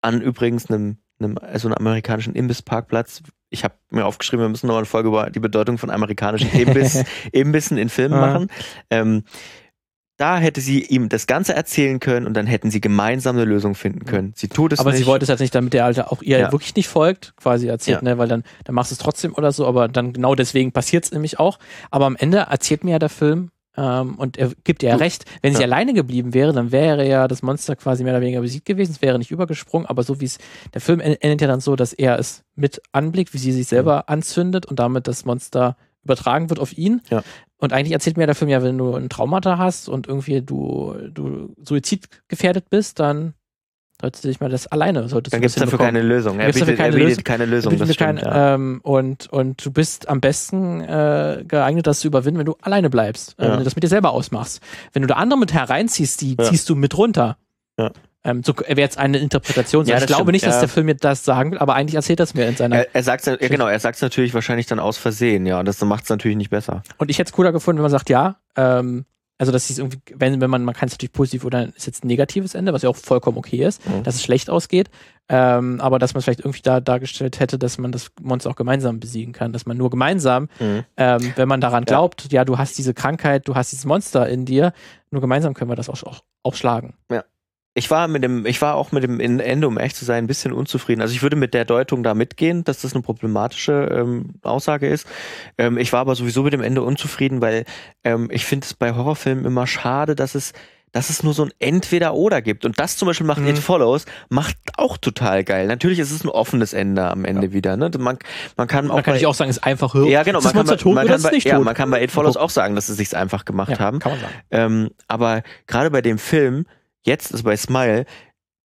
[0.00, 3.22] an übrigens einem, einem so einem amerikanischen Imbissparkplatz.
[3.50, 7.04] Ich habe mir aufgeschrieben, wir müssen noch eine Folge über die Bedeutung von amerikanischen Imbiss,
[7.32, 8.26] Imbissen in Filmen Ja.
[8.26, 8.48] machen.
[8.90, 9.24] Ähm,
[10.16, 13.74] da hätte sie ihm das Ganze erzählen können und dann hätten sie gemeinsam eine Lösung
[13.74, 14.34] finden können.
[14.36, 14.98] Sie tut es aber nicht.
[15.00, 16.52] sie wollte es halt nicht, damit der Alte auch ihr Ja.
[16.52, 18.18] wirklich nicht folgt, quasi erzählt, ne?
[18.18, 21.12] Weil dann, dann machst du es trotzdem oder so, aber dann genau deswegen passiert es
[21.12, 21.58] nämlich auch.
[21.90, 25.24] Aber am Ende erzählt mir ja der Film, ähm, und er gibt ihr ja recht,
[25.42, 25.66] wenn sie Ja.
[25.66, 29.02] alleine geblieben wäre, dann wäre ja das Monster quasi mehr oder weniger besiegt gewesen, es
[29.02, 30.38] wäre nicht übergesprungen, aber so wie es,
[30.74, 33.66] der Film en- endet ja dann so, dass er es mit anblickt, wie sie sich
[33.68, 37.02] selber anzündet und damit das Monster übertragen wird auf ihn.
[37.10, 37.22] Ja.
[37.58, 40.94] Und eigentlich erzählt mir der Film ja, wenn du ein Traumata hast und irgendwie du,
[41.12, 43.34] du suizidgefährdet bist, dann
[44.00, 46.38] solltest du dich mal das alleine, solltest dann gibt es dafür keine Lösung.
[46.40, 47.24] Er Gibt's dafür bietet, er keine bietet Lösung?
[47.24, 47.78] keine Lösung.
[47.78, 48.54] Das kein, stimmt, ja.
[48.54, 52.90] ähm, und, und du bist am besten äh, geeignet, das zu überwinden, wenn du alleine
[52.90, 53.34] bleibst.
[53.38, 53.50] Äh, Ja.
[53.52, 54.60] Wenn du das mit dir selber ausmachst.
[54.92, 56.44] Wenn du da andere mit hereinziehst, die Ja.
[56.44, 57.36] ziehst du mit runter.
[57.78, 57.90] Ja.
[58.22, 59.86] Ähm, so wäre jetzt eine Interpretation.
[59.86, 60.60] Ja, ich das glaube stimmt, nicht, dass ja.
[60.60, 62.76] der Film mir das sagen will, aber eigentlich erzählt das mir in seiner.
[62.76, 65.80] Er, er sagt ja genau, er sagt natürlich wahrscheinlich dann aus Versehen, ja, und das
[65.82, 66.82] macht es natürlich nicht besser.
[66.98, 69.06] Und ich hätte es cooler gefunden, wenn man sagt, ja, ähm,
[69.40, 72.04] Also, dass es irgendwie, wenn, wenn man, man kann es natürlich positiv oder ist jetzt
[72.04, 74.02] ein negatives Ende, was ja auch vollkommen okay ist, Mhm.
[74.02, 74.90] dass es schlecht ausgeht.
[75.30, 78.56] Ähm, aber dass man es vielleicht irgendwie da dargestellt hätte, dass man das Monster auch
[78.56, 79.52] gemeinsam besiegen kann.
[79.54, 80.84] Dass man nur gemeinsam, Mhm.
[80.98, 81.86] ähm, wenn man daran Ja.
[81.86, 84.72] glaubt, ja, du hast diese Krankheit, du hast dieses Monster in dir,
[85.10, 86.92] nur gemeinsam können wir das auch, auch, auch schlagen.
[87.74, 90.26] Ich war mit dem, ich war auch mit dem Ende, um echt zu sein, ein
[90.26, 91.00] bisschen unzufrieden.
[91.00, 95.06] Also ich würde mit der Deutung da mitgehen, dass das eine problematische ähm, Aussage ist.
[95.56, 97.64] Ähm, ich war aber sowieso mit dem Ende unzufrieden, weil
[98.02, 100.52] ähm, ich finde es bei Horrorfilmen immer schade, dass es
[100.92, 102.64] dass es nur so ein Entweder-Oder gibt.
[102.64, 103.48] Und das zum Beispiel macht Mhm.
[103.48, 105.66] It Follows, macht auch total geil.
[105.66, 107.76] Natürlich ist es ein offenes Ende am Ende wieder.
[107.76, 107.90] Ne?
[107.98, 108.18] Man,
[108.56, 110.38] man kann auch Man kann nicht auch sagen, ist einfach ja, genau.
[110.38, 112.10] Ist man kann, bei, tot man, kann bei, es nicht ja, man kann bei It
[112.10, 114.00] Follows auch sagen, dass sie sich's einfach gemacht ja, haben.
[114.00, 114.34] kann man sagen.
[114.50, 116.66] Ähm, aber gerade bei dem Film,
[117.06, 118.06] jetzt ist bei Smile,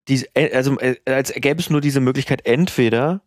[0.07, 3.21] die, äh, also äh, als gäbe es nur diese Möglichkeit, entweder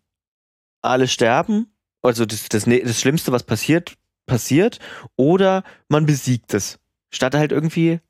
[0.83, 1.67] alle sterben,
[2.03, 4.79] also das, das, ne- das Schlimmste, was passiert, passiert,
[5.17, 6.79] oder man besiegt es.
[7.11, 8.01] Statt halt irgendwie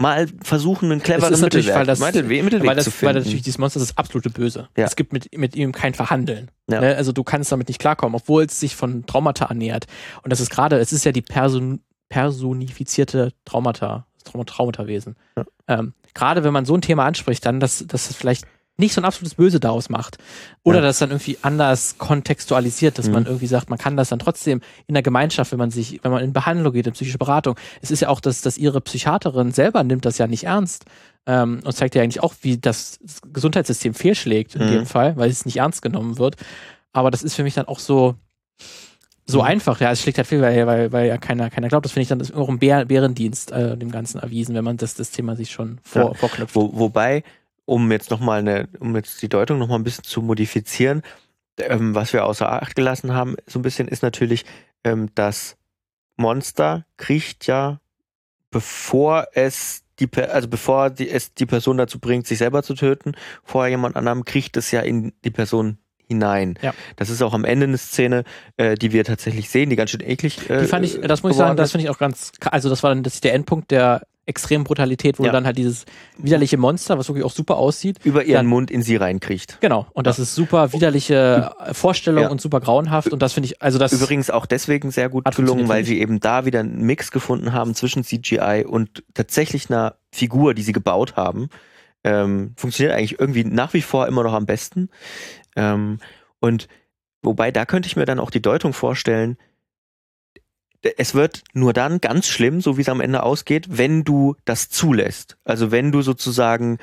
[0.00, 3.18] mal versuchen, einen cleveren ist Mittelweg, weil das- Mittelweg, Mittelweg Weil, das, zu weil finden.
[3.18, 4.68] natürlich dieses Monster ist das absolute Böse.
[4.76, 4.86] Ja.
[4.86, 6.50] Es gibt mit, mit ihm kein Verhandeln.
[6.70, 6.80] Ja.
[6.80, 6.96] Ne?
[6.96, 9.86] Also du kannst damit nicht klarkommen, obwohl es sich von Traumata ernährt.
[10.22, 15.16] Und das ist gerade, es ist ja die Person, personifizierte Traumata, Traum Traumatawesen.
[15.36, 15.44] Ja.
[15.68, 18.44] Ähm, gerade wenn man so ein Thema anspricht, dann, dass, dass es vielleicht
[18.76, 20.16] nicht so ein absolutes Böse daraus macht.
[20.62, 20.84] Oder Ja.
[20.86, 23.12] das dann irgendwie anders kontextualisiert, dass Mhm.
[23.12, 26.10] man irgendwie sagt, man kann das dann trotzdem in der Gemeinschaft, wenn man sich, wenn
[26.10, 27.56] man in Behandlung geht, in psychische Beratung.
[27.82, 30.86] Es ist ja auch, dass, dass ihre Psychiaterin selber nimmt das ja nicht ernst.
[31.26, 32.98] Ähm, und zeigt ja eigentlich auch, wie das
[33.30, 34.70] Gesundheitssystem fehlschlägt in Mhm.
[34.70, 36.36] dem Fall, weil es nicht ernst genommen wird.
[36.94, 38.14] Aber das ist für mich dann auch so,
[39.30, 39.46] so Mhm.
[39.46, 39.80] einfach.
[39.80, 41.84] Ja, es schlägt halt fehl, weil, weil, weil ja keiner, keiner glaubt.
[41.86, 44.76] Das finde ich dann ist auch ein Bär, Bärendienst äh, dem Ganzen erwiesen, wenn man
[44.76, 46.14] das, das Thema sich schon vor, Ja.
[46.14, 46.54] vorknüpft.
[46.54, 47.22] Wo, wobei,
[47.64, 51.02] um jetzt noch mal eine, um jetzt die Deutung noch mal ein bisschen zu modifizieren,
[51.58, 54.44] ähm, was wir außer Acht gelassen haben, so ein bisschen ist natürlich,
[54.84, 55.56] ähm, das
[56.16, 57.80] Monster kriecht ja,
[58.50, 63.12] bevor es die, also bevor die, es die Person dazu bringt, sich selber zu töten,
[63.44, 65.78] vorher jemand anderem kriecht es ja in die Person
[66.14, 66.58] hinein.
[66.60, 66.74] Ja.
[66.96, 68.24] Das ist auch am Ende eine Szene,
[68.56, 70.50] äh, die wir tatsächlich sehen, die ganz schön eklig.
[70.50, 72.82] Äh, Die fand ich, das muss ich sagen, das finde ich auch ganz, also das
[72.82, 75.32] war dann das ist der Endpunkt der extremen Brutalität, wo Ja.
[75.32, 75.86] dann halt dieses
[76.18, 79.58] widerliche Monster, was wirklich auch super aussieht, über ihren dann- Mund in sie reinkriecht.
[79.60, 79.86] Genau.
[79.92, 82.28] Und das ist super widerliche äh, Vorstellung Ja.
[82.28, 83.12] und super grauenhaft.
[83.12, 83.92] Und das finde ich, also das.
[83.92, 87.74] Übrigens auch deswegen sehr gut gelungen, weil sie eben da wieder einen Mix gefunden haben
[87.74, 91.48] zwischen CGI und tatsächlich einer Figur, die sie gebaut haben.
[92.02, 94.88] Ähm, funktioniert eigentlich irgendwie nach wie vor immer noch am besten.
[95.60, 95.98] Ähm,
[96.40, 96.68] und
[97.22, 99.36] wobei, da könnte ich mir dann auch die Deutung vorstellen,
[100.96, 104.70] es wird nur dann ganz schlimm, so wie es am Ende ausgeht, wenn du das
[104.70, 105.36] zulässt.
[105.44, 106.78] Also wenn du sozusagen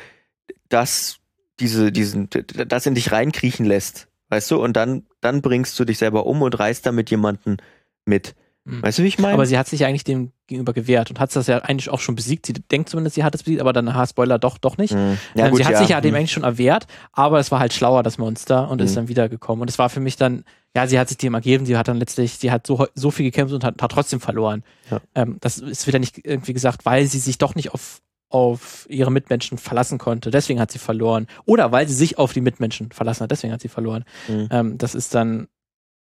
[0.70, 1.18] das,
[1.60, 2.30] diese, diesen,
[2.68, 4.08] das in dich reinkriechen lässt.
[4.30, 4.62] Weißt du?
[4.62, 7.58] Und dann, dann bringst du dich selber um und reißt damit jemanden
[8.06, 8.36] mit.
[8.68, 8.82] Mhm.
[8.84, 9.34] Weißt du, wie ich meine?
[9.34, 12.00] aber sie hat sich ja eigentlich dem gegenüber gewehrt und hat das ja eigentlich auch
[12.00, 12.46] schon besiegt.
[12.46, 14.94] Sie denkt zumindest, sie hat es besiegt, aber dann, aha, Spoiler, doch, doch nicht.
[14.94, 15.18] Mhm.
[15.36, 16.16] Ähm, sie hat sich ja dem Mhm.
[16.18, 18.96] eigentlich schon erwehrt, aber es war halt schlauer, das Monster, und ist Mhm.
[18.96, 19.62] dann wiedergekommen.
[19.62, 20.44] Und es war für mich dann,
[20.76, 23.26] ja, sie hat sich dem ergeben, sie hat dann letztlich, sie hat so, so viel
[23.26, 24.64] gekämpft und hat, hat trotzdem verloren.
[24.92, 25.02] Ja.
[25.16, 29.10] Ähm, das ist wieder nicht irgendwie gesagt, weil sie sich doch nicht auf, auf ihre
[29.12, 30.32] Mitmenschen verlassen konnte.
[30.32, 31.28] Deswegen hat sie verloren.
[31.46, 33.32] Oder weil sie sich auf die Mitmenschen verlassen hat.
[33.32, 34.04] Deswegen hat sie verloren.
[34.28, 34.48] Mhm.
[34.52, 35.48] Ähm, das ist dann,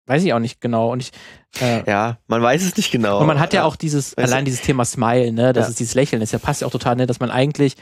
[0.07, 0.91] weiß ich auch nicht genau.
[0.91, 1.11] Und ich,
[1.61, 3.19] äh, Ja, man weiß es nicht genau.
[3.19, 5.69] und man hat ja auch dieses, allein dieses Thema Smile, ne, das Ja.
[5.69, 7.75] ist dieses Lächeln, das ja passt ja auch total, ne, dass man eigentlich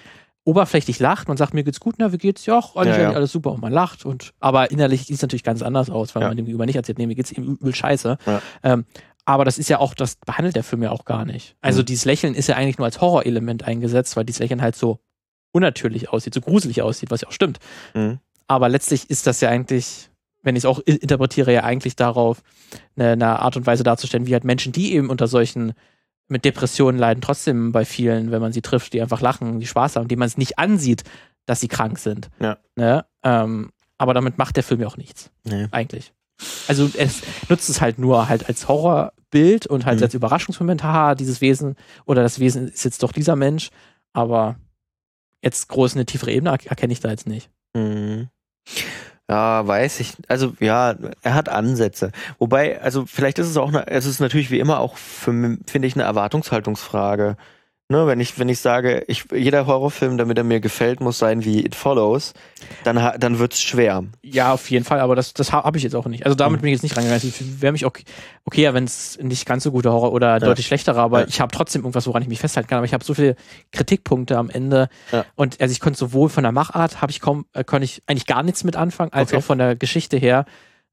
[0.43, 2.45] oberflächlich lacht, man sagt, mir geht's gut, na, wie geht's?
[2.45, 3.03] Ja, ach, eigentlich, Ja, ja.
[3.05, 6.13] eigentlich alles super und man lacht und, aber innerlich sieht es natürlich ganz anders aus,
[6.13, 8.17] weil man dem gegenüber nicht erzählt, nee, mir geht's ihm übel scheiße.
[8.63, 8.85] Ähm,
[9.27, 11.55] aber das ist ja auch, das behandelt der Film ja auch gar nicht.
[11.61, 11.85] Also Mhm.
[11.87, 14.99] dieses Lächeln ist ja eigentlich nur als Horrorelement eingesetzt, weil dieses Lächeln halt so
[15.51, 17.57] unnatürlich aussieht, so gruselig aussieht, was ja auch stimmt.
[17.95, 18.19] Mhm.
[18.47, 20.11] Aber letztlich ist das ja eigentlich,
[20.45, 22.41] wenn ich es auch interpretiere, ja eigentlich darauf,
[22.95, 25.73] eine, eine Art und Weise darzustellen, wie halt Menschen, die eben unter solchen
[26.27, 29.95] mit Depressionen leiden, trotzdem bei vielen, wenn man sie trifft, die einfach lachen, die Spaß
[29.97, 31.03] haben, die man es nicht ansieht,
[31.45, 32.29] dass sie krank sind.
[32.39, 32.57] Ja.
[32.75, 33.05] Ne?
[33.23, 35.67] Ähm, aber damit macht der Film ja auch nichts, Nee.
[35.71, 36.13] eigentlich.
[36.67, 40.03] Also es nutzt es halt nur halt als Horrorbild und halt Mhm.
[40.03, 41.75] als Überraschungsmoment, haha, dieses Wesen
[42.05, 43.69] oder das Wesen ist jetzt doch dieser Mensch,
[44.13, 44.55] aber
[45.43, 47.49] jetzt groß eine tiefere Ebene er- erkenne ich da jetzt nicht.
[47.75, 48.29] Mhm.
[49.29, 50.13] Ja, weiß ich.
[50.27, 52.11] Also ja, er hat Ansätze.
[52.37, 55.95] Wobei, also vielleicht ist es auch, eine, es ist natürlich wie immer auch finde ich,
[55.95, 57.35] eine Erwartungshaltungsfrage.
[57.87, 61.45] Ne, wenn ich, wenn ich sage, ich, jeder Horrorfilm, damit er mir gefällt, muss sein
[61.45, 62.33] wie It Follows,
[62.83, 64.03] dann, ha- dann wird's schwer.
[64.23, 66.25] Ja, auf jeden Fall, aber das, das habe ich jetzt auch nicht.
[66.25, 66.61] Also damit Mhm.
[66.63, 67.21] bin ich jetzt nicht reingegangen.
[67.23, 68.03] Ich wäre mich okay,
[68.43, 71.27] okay ja, wenn es nicht ganz so guter Horror oder deutlich schlechterer, aber Ja.
[71.27, 72.77] ich habe trotzdem irgendwas, woran ich mich festhalten kann.
[72.79, 73.35] Aber ich habe so viele
[73.71, 74.89] Kritikpunkte am Ende.
[75.11, 75.23] Ja.
[75.35, 78.25] Und also ich konnte sowohl von der Machart habe ich kaum, äh, konnte ich eigentlich
[78.25, 79.37] gar nichts mit anfangen, als Okay.
[79.37, 80.45] auch von der Geschichte her,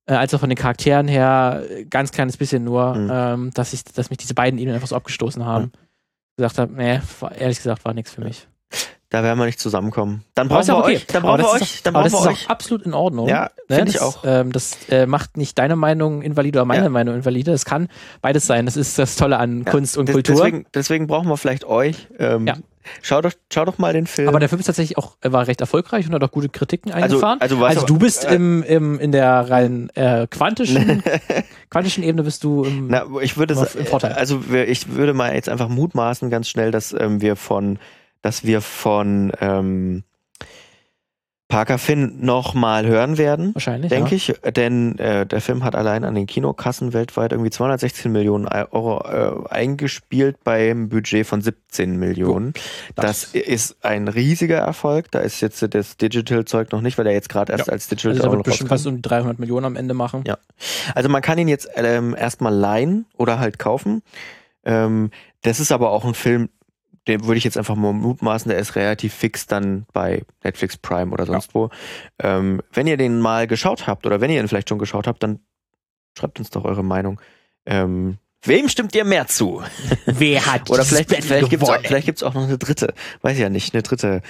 [0.05, 3.11] äh, als auch von den Charakteren her, äh, ganz kleines bisschen nur, Mhm.
[3.11, 5.73] ähm, dass ich, dass mich diese beiden Ebenen einfach so abgestoßen haben.
[6.43, 7.01] Gesagt habe, nee,
[7.39, 8.47] ehrlich gesagt, war nichts für mich.
[9.11, 10.25] Da werden wir nicht zusammenkommen.
[10.35, 10.95] Dann brauchen wir okay.
[10.97, 11.07] euch.
[11.07, 11.79] Dann Aber brauchen wir das ist euch.
[11.79, 12.47] auch- Dann brauchen das wir ist euch.
[12.47, 13.29] auch absolut in Ordnung.
[13.29, 14.25] Ja, Ne, finde ich auch.
[14.25, 16.89] Ähm, das äh, macht nicht deine Meinung invalide oder meine Ja.
[16.89, 17.53] Meinung invalide.
[17.53, 17.89] Es kann
[18.23, 18.65] beides sein.
[18.65, 20.37] Das ist das Tolle an Ja, Kunst und des- Kultur.
[20.37, 22.09] Deswegen, deswegen brauchen wir vielleicht euch.
[22.19, 22.55] Ähm, Ja.
[23.03, 24.29] Schau, doch, schau doch mal den Film.
[24.29, 27.41] aber der Film ist tatsächlich auch war recht erfolgreich und hat auch gute Kritiken eingefahren.
[27.41, 31.03] also weißt also du- bist äh, im, im, in der rein äh, quantischen,
[31.71, 34.13] quantischen Ebene bist du im, Na, ich würde sa- im Vorteil.
[34.13, 37.79] also wir, ich würde mal jetzt einfach mutmaßen ganz schnell, dass ähm, wir von,
[38.23, 40.05] dass wir von ähm,
[41.53, 43.91] Parker Finn noch mal hören werden, wahrscheinlich.
[43.91, 44.17] denke ja.
[44.17, 49.05] ich, denn äh, der Film hat allein an den Kinokassen weltweit irgendwie 216 Millionen Euro
[49.05, 52.55] äh, eingespielt beim Budget von 17 Millionen.
[52.95, 55.11] das, ist ein riesiger Erfolg.
[55.11, 57.73] Da ist jetzt das Digital-Zeug noch nicht, weil er jetzt gerade erst Ja.
[57.75, 60.25] als Digital also auch noch bestimmt was um die 300 Millionen am Ende machen.
[60.27, 60.39] Ja.
[60.95, 64.03] Also man kann ihn jetzt ähm, erstmal leihen oder halt kaufen.
[64.65, 65.11] Ähm,
[65.43, 66.49] das ist aber auch ein Film,
[67.09, 71.11] den würde ich jetzt einfach mal mutmaßen, der ist relativ fix dann bei Netflix Prime
[71.11, 71.71] oder sonst wo.
[72.21, 75.23] Ähm, wenn ihr den mal geschaut habt oder wenn ihr ihn vielleicht schon geschaut habt,
[75.23, 75.41] dann
[76.17, 77.21] schreibt uns doch eure Meinung.
[77.67, 79.63] Ähm, wem stimmt ihr mehr zu?
[80.07, 83.35] Wer hat Oder vielleicht, vielleicht gibt es auch, vielleicht gibt's auch noch eine dritte, weiß
[83.35, 84.23] ich ja nicht, eine dritte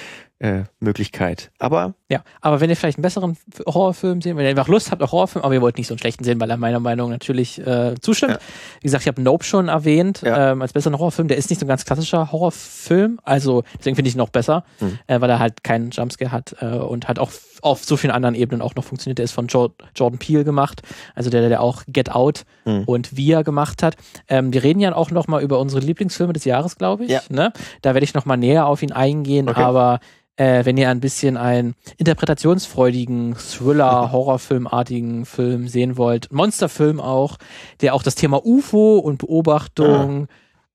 [0.43, 1.51] äh, Möglichkeit.
[1.61, 5.01] Aber Ja, aber wenn ihr vielleicht einen besseren Horrorfilm sehen, wenn ihr einfach Lust habt
[5.03, 7.15] auf Horrorfilm, aber ihr wollt nicht so einen schlechten sehen, weil er meiner Meinung nach
[7.15, 8.33] natürlich äh, zustimmt.
[8.33, 8.39] Ja.
[8.81, 10.51] Wie gesagt, ich habe Nope schon erwähnt Ja.
[10.53, 11.29] ähm, als besseren Horrorfilm.
[11.29, 14.65] Der ist nicht so ein ganz klassischer Horrorfilm, also deswegen finde ich ihn noch besser,
[14.81, 14.99] Hm.
[15.07, 17.31] äh, weil er halt keinen Jumpscare hat äh, und hat auch
[17.63, 19.19] auf so vielen anderen Ebenen auch noch funktioniert.
[19.19, 20.83] Der ist von Jo- Jordan Peele gemacht,
[21.15, 22.83] also der, der auch Get Out Hm.
[22.87, 23.97] und Wir gemacht hat.
[24.29, 27.11] Ähm, wir reden ja auch noch mal über unsere Lieblingsfilme des Jahres, glaube ich.
[27.11, 27.21] Ja.
[27.29, 27.53] Ne?
[27.83, 29.61] Da werde ich noch mal näher auf ihn eingehen, Okay.
[29.63, 30.01] aber
[30.37, 37.37] äh, wenn ihr ein bisschen einen interpretationsfreudigen Thriller, Horrorfilmartigen Film sehen wollt, Monsterfilm auch,
[37.81, 40.29] der auch das Thema UFO und Beobachtung,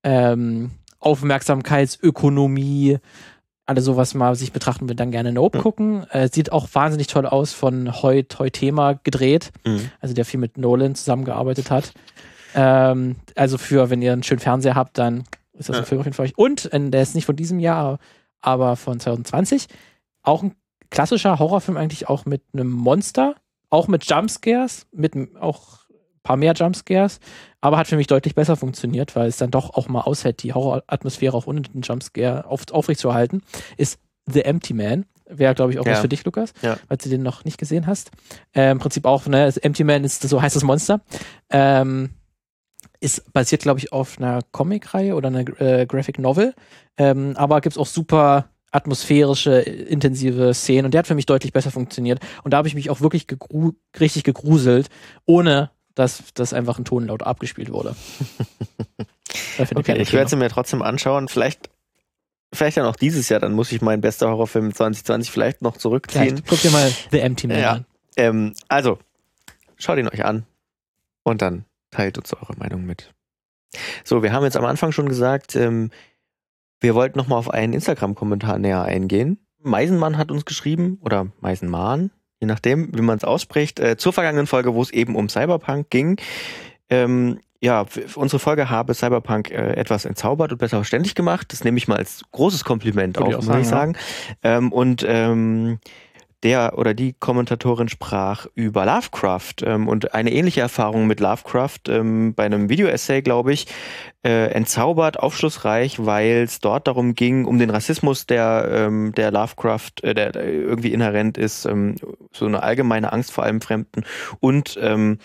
[0.03, 2.97] ähm, Aufmerksamkeitsökonomie,
[3.65, 5.61] alle sowas mal sich betrachten will, dann gerne Nope Mhm.
[5.61, 6.05] gucken.
[6.11, 9.91] Äh, sieht auch wahnsinnig toll aus, von Heut Heutema gedreht, Mhm.
[9.99, 11.93] also der viel mit Nolan zusammengearbeitet hat.
[12.55, 15.85] Ähm, also für, wenn ihr einen schönen Fernseher habt, dann ist das ein Ja.
[15.85, 16.37] Film auf jeden Fall für euch.
[16.37, 17.99] Und äh, der ist nicht von diesem Jahr,
[18.41, 19.67] aber von 2020.
[20.23, 20.55] Auch ein
[20.89, 23.35] klassischer Horrorfilm eigentlich auch mit einem Monster,
[23.69, 27.19] auch mit Jumpscares, mit auch ein paar mehr Jumpscares,
[27.61, 30.53] aber hat für mich deutlich besser funktioniert, weil es dann doch auch mal aushält, die
[30.53, 33.41] Horroratmosphäre auch ohne den Jumpscare auf, aufrechtzuerhalten,
[33.77, 35.05] ist The Empty Man.
[35.29, 36.01] Wäre, glaube ich, auch was Ja.
[36.01, 36.77] für dich, Lukas, Ja.
[36.87, 38.11] falls du den noch nicht gesehen hast.
[38.55, 41.01] Äh, Im Prinzip auch, ne, Empty Man ist so heißt das Monster.
[41.49, 42.11] Ähm,
[42.99, 46.53] ist basiert, glaube ich, auf einer Comic-Reihe oder einer äh, Graphic Novel.
[46.97, 51.53] Ähm, aber gibt es auch super atmosphärische, intensive Szenen und der hat für mich deutlich
[51.53, 52.19] besser funktioniert.
[52.43, 54.89] Und da habe ich mich auch wirklich gegru richtig gegruselt,
[55.25, 57.95] ohne dass das einfach ein Tonlaut abgespielt wurde.
[59.75, 61.27] Okay, ich werde sie mir trotzdem anschauen.
[61.27, 61.69] Vielleicht,
[62.53, 66.23] vielleicht ja noch dieses Jahr, dann muss ich meinen bester Horrorfilm 2020 vielleicht noch zurückziehen.
[66.23, 67.71] Vielleicht guck dir mal The Empty Man Ja.
[67.73, 67.85] an.
[68.15, 68.99] Ähm, also,
[69.77, 70.45] schaut ihn euch an
[71.23, 73.13] und dann teilt uns eure Meinung mit.
[74.03, 75.91] So, wir haben jetzt am Anfang schon gesagt, ähm,
[76.79, 79.39] wir wollten noch mal auf einen Instagram-Kommentar näher eingehen.
[79.61, 84.47] Meisenmann hat uns geschrieben, oder Meisenmann, je nachdem, wie man es ausspricht, äh, zur vergangenen
[84.47, 86.19] Folge, wo es eben um Cyberpunk ging.
[86.89, 87.85] Ähm, ja,
[88.15, 91.51] unsere Folge habe Cyberpunk äh, etwas entzaubert und besser verständlich gemacht.
[91.51, 93.97] Das nehme ich mal als großes Kompliment Würde auf, muss ich sagen, sagen.
[94.43, 95.79] Ähm, und ähm,
[96.47, 102.33] der oder die Kommentatorin sprach über Lovecraft ähm, und eine ähnliche Erfahrung mit Lovecraft ähm,
[102.35, 103.67] bei einem Video-Essay, glaube ich,
[104.23, 109.91] äh, entzaubert, aufschlussreich, weil es dort darum ging, um den Rassismus, der, ähm, der Lovecraft,
[110.03, 111.95] äh, der, irgendwie inhärent ist, ähm,
[112.31, 114.05] so eine allgemeine Angst vor allem Fremden
[114.39, 115.17] und ähm,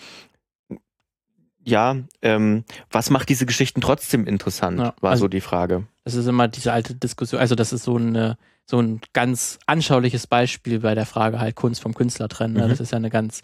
[1.65, 5.87] ja, ähm, was macht diese Geschichten trotzdem interessant, Ja, war also- so die Frage.
[6.03, 10.27] Das ist immer diese alte Diskussion, also das ist so eine so ein ganz anschauliches
[10.27, 12.53] Beispiel bei der Frage halt Kunst vom Künstler trennen.
[12.55, 12.65] Ne?
[12.65, 12.69] Mhm.
[12.69, 13.41] Das ist ja eine ganz,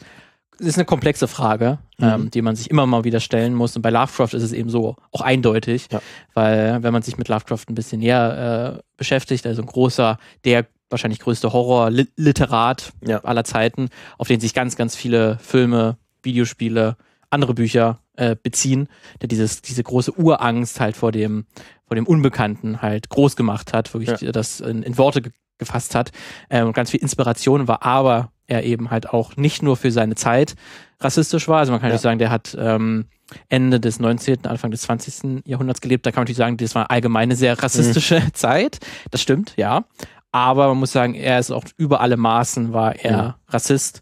[0.57, 2.05] das ist eine komplexe Frage, Mhm.
[2.07, 3.75] ähm, die man sich immer mal wieder stellen muss.
[3.75, 6.01] Und bei Lovecraft ist es eben so auch eindeutig, Ja.
[6.33, 10.65] weil wenn man sich mit Lovecraft ein bisschen näher äh, beschäftigt, also ein großer, der
[10.89, 13.19] wahrscheinlich größte Horror-Literat Ja.
[13.23, 16.97] aller Zeiten, auf den sich ganz, ganz viele Filme, Videospiele,
[17.29, 18.89] andere Bücher äh, beziehen,
[19.21, 21.45] der dieses, diese große Urangst halt vor dem,
[21.89, 26.11] vor dem Unbekannten halt groß gemacht hat, wirklich das in, in Worte ge gefasst hat
[26.47, 30.15] äh, und ganz viel Inspiration war, aber er eben halt auch nicht nur für seine
[30.15, 30.55] Zeit
[31.01, 31.57] rassistisch war.
[31.59, 31.95] Also man kann Ja.
[31.95, 33.07] nicht sagen, der hat ähm,
[33.49, 35.45] Ende des 19., Anfang des 20.
[35.45, 36.05] Jahrhunderts gelebt.
[36.05, 38.79] Da kann man natürlich sagen, das war allgemein eine sehr rassistische Zeit.
[39.11, 39.83] Das stimmt, ja.
[40.31, 43.33] Aber man muss sagen, er ist auch über alle Maßen war er Mhm.
[43.49, 44.01] Rassist.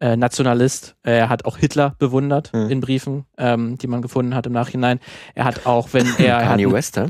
[0.00, 0.96] Äh, Nationalist.
[1.02, 2.68] Er hat auch Hitler bewundert Hm.
[2.70, 5.00] in Briefen, ähm, die man gefunden hat im Nachhinein.
[5.34, 7.06] Er hat auch, wenn er, Kanye West, hä?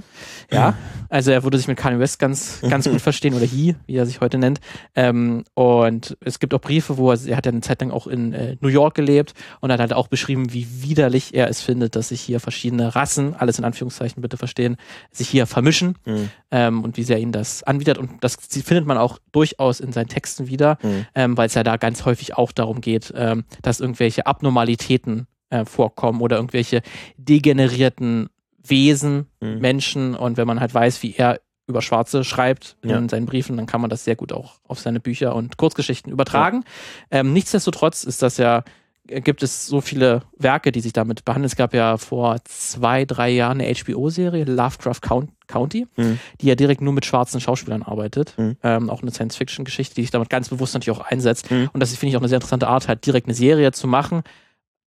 [0.53, 0.75] ja,
[1.09, 4.07] also er würde sich mit Kanye West ganz, ganz gut verstehen oder he, wie er
[4.07, 4.61] sich heute nennt.
[4.95, 8.07] Ähm, und es gibt auch Briefe, wo er, er hat ja eine Zeit lang auch
[8.07, 11.97] in äh, New York gelebt und hat halt auch beschrieben, wie widerlich er es findet,
[11.97, 14.77] dass sich hier verschiedene Rassen, alles in Anführungszeichen bitte verstehen,
[15.11, 16.31] sich hier vermischen Hm.
[16.51, 17.99] ähm, und wie sehr ihn das anwidert.
[17.99, 21.07] Und das findet man auch durchaus in seinen Texten wieder, Hm.
[21.15, 25.65] ähm, weil es ja da ganz häufig auch darum geht, ähm, dass irgendwelche Abnormalitäten äh,
[25.65, 26.83] vorkommen oder irgendwelche
[27.19, 28.29] degenerierten
[28.63, 29.61] Wesen, Hm.
[29.61, 30.15] Menschen.
[30.15, 33.09] Und wenn man halt weiß, wie er über Schwarze schreibt in Ja.
[33.09, 36.65] seinen Briefen, dann kann man das sehr gut auch auf seine Bücher und Kurzgeschichten übertragen.
[37.11, 38.63] Ähm, nichtsdestotrotz ist das ja
[39.07, 41.47] gibt es so viele Werke, die sich damit behandeln.
[41.47, 46.19] Es gab ja vor zwei, drei Jahren eine HBO-Serie, Lovecraft Count County, Hm.
[46.41, 48.35] die ja direkt nur mit schwarzen Schauspielern arbeitet.
[48.37, 48.57] Mhm.
[48.65, 51.51] Ähm, auch eine Science-Fiction-Geschichte, die sich damit ganz bewusst natürlich auch einsetzt.
[51.51, 51.71] Mhm.
[51.73, 54.23] Und das finde ich auch eine sehr interessante Art, halt direkt eine Serie zu machen,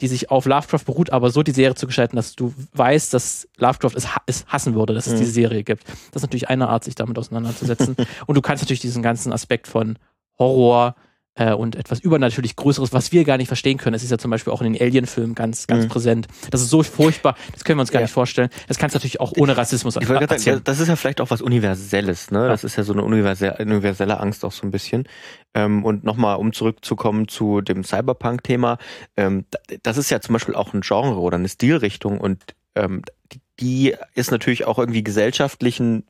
[0.01, 3.47] die sich auf Lovecraft beruht, aber so die Serie zu gestalten, dass du weißt, dass
[3.57, 5.17] Lovecraft es, ha es hassen würde, dass es Mhm.
[5.19, 5.83] diese Serie gibt.
[5.87, 7.95] Das ist natürlich eine Art, sich damit auseinanderzusetzen.
[8.27, 9.97] und du kannst natürlich diesen ganzen Aspekt von
[10.37, 10.95] Horror
[11.39, 13.95] äh, und etwas übernatürlich Größeres, was wir gar nicht verstehen können.
[13.95, 15.89] Es ist ja zum Beispiel auch in den Alien-Filmen ganz, ganz Mhm.
[15.89, 16.27] präsent.
[16.51, 18.05] Das ist so furchtbar, das können wir uns gar Ja.
[18.05, 18.49] nicht vorstellen.
[18.67, 20.57] Das kannst du natürlich auch ohne Rassismus Ich wollte erzählen.
[20.57, 22.47] sagen, das ist ja vielleicht auch was Universelles, ne?
[22.47, 25.07] Das ist ja so eine universelle, universelle Angst auch so ein bisschen.
[25.55, 28.77] Ähm, und nochmal, um zurückzukommen zu dem Cyberpunk-Thema,
[29.17, 32.43] ähm, da- das ist ja zum Beispiel auch ein Genre oder eine Stilrichtung und
[32.75, 36.03] ähm, die- die ist natürlich auch irgendwie gesellschaftlichen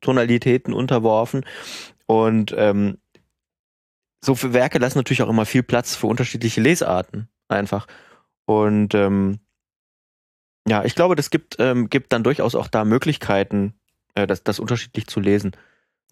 [0.00, 1.44] Tonalitäten unterworfen
[2.06, 2.98] und ähm,
[4.24, 7.86] so für Werke lassen natürlich auch immer viel Platz für unterschiedliche Lesarten einfach.
[8.46, 9.40] Und ähm,
[10.66, 13.74] ja, ich glaube, das gibt, ähm, gibt dann durchaus auch da Möglichkeiten,
[14.14, 15.52] äh, das, das unterschiedlich zu lesen.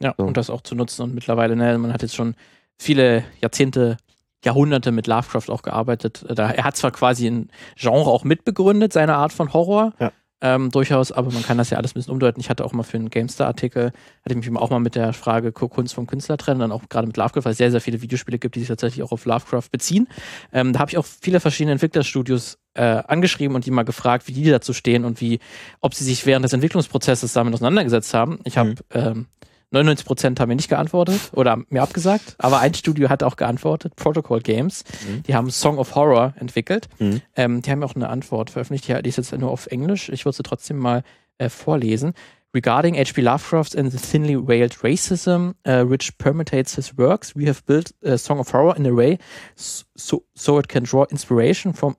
[0.00, 0.24] Ja, So.
[0.24, 1.02] und das auch zu nutzen.
[1.02, 2.34] Und mittlerweile, ne, man hat jetzt schon
[2.78, 3.96] viele Jahrzehnte,
[4.44, 6.24] Jahrhunderte mit Lovecraft auch gearbeitet.
[6.28, 9.94] Da, er hat zwar quasi ein Genre auch mitbegründet, seine Art von Horror.
[10.00, 10.12] Ja.
[10.44, 12.40] Ähm, durchaus, aber man kann das ja alles ein bisschen umdeuten.
[12.40, 13.92] Ich hatte auch mal für einen GameStar-Artikel,
[14.24, 16.82] hatte ich mich auch mal mit der Frage Ku- Kunst vom Künstler trennen, dann auch
[16.88, 19.24] gerade mit Lovecraft, weil es sehr, sehr viele Videospiele gibt, die sich tatsächlich auch auf
[19.24, 20.08] Lovecraft beziehen.
[20.52, 24.32] Ähm, da habe ich auch viele verschiedene Entwicklerstudios äh, angeschrieben und die mal gefragt, wie
[24.32, 25.38] die dazu stehen und wie,
[25.80, 28.40] ob sie sich während des Entwicklungsprozesses damit auseinandergesetzt haben.
[28.42, 28.76] Ich habe Mhm.
[28.94, 29.26] ähm,
[29.72, 33.96] 99 Prozent haben mir nicht geantwortet oder mir abgesagt, aber ein Studio hat auch geantwortet,
[33.96, 34.84] Protocol Games.
[35.06, 35.22] Mhm.
[35.24, 36.88] Die haben Song of Horror entwickelt.
[36.98, 37.22] Mhm.
[37.36, 40.08] Ähm, die haben auch eine Antwort veröffentlicht, die ist jetzt nur auf Englisch.
[40.10, 41.02] Ich würde sie trotzdem mal
[41.38, 42.12] äh, vorlesen.
[42.54, 43.22] Regarding H.P.
[43.22, 48.18] Lovecraft and the thinly veiled racism uh, which permeates his works, we have built a
[48.18, 49.18] Song of Horror in a way
[49.56, 51.96] so, so it can draw inspiration from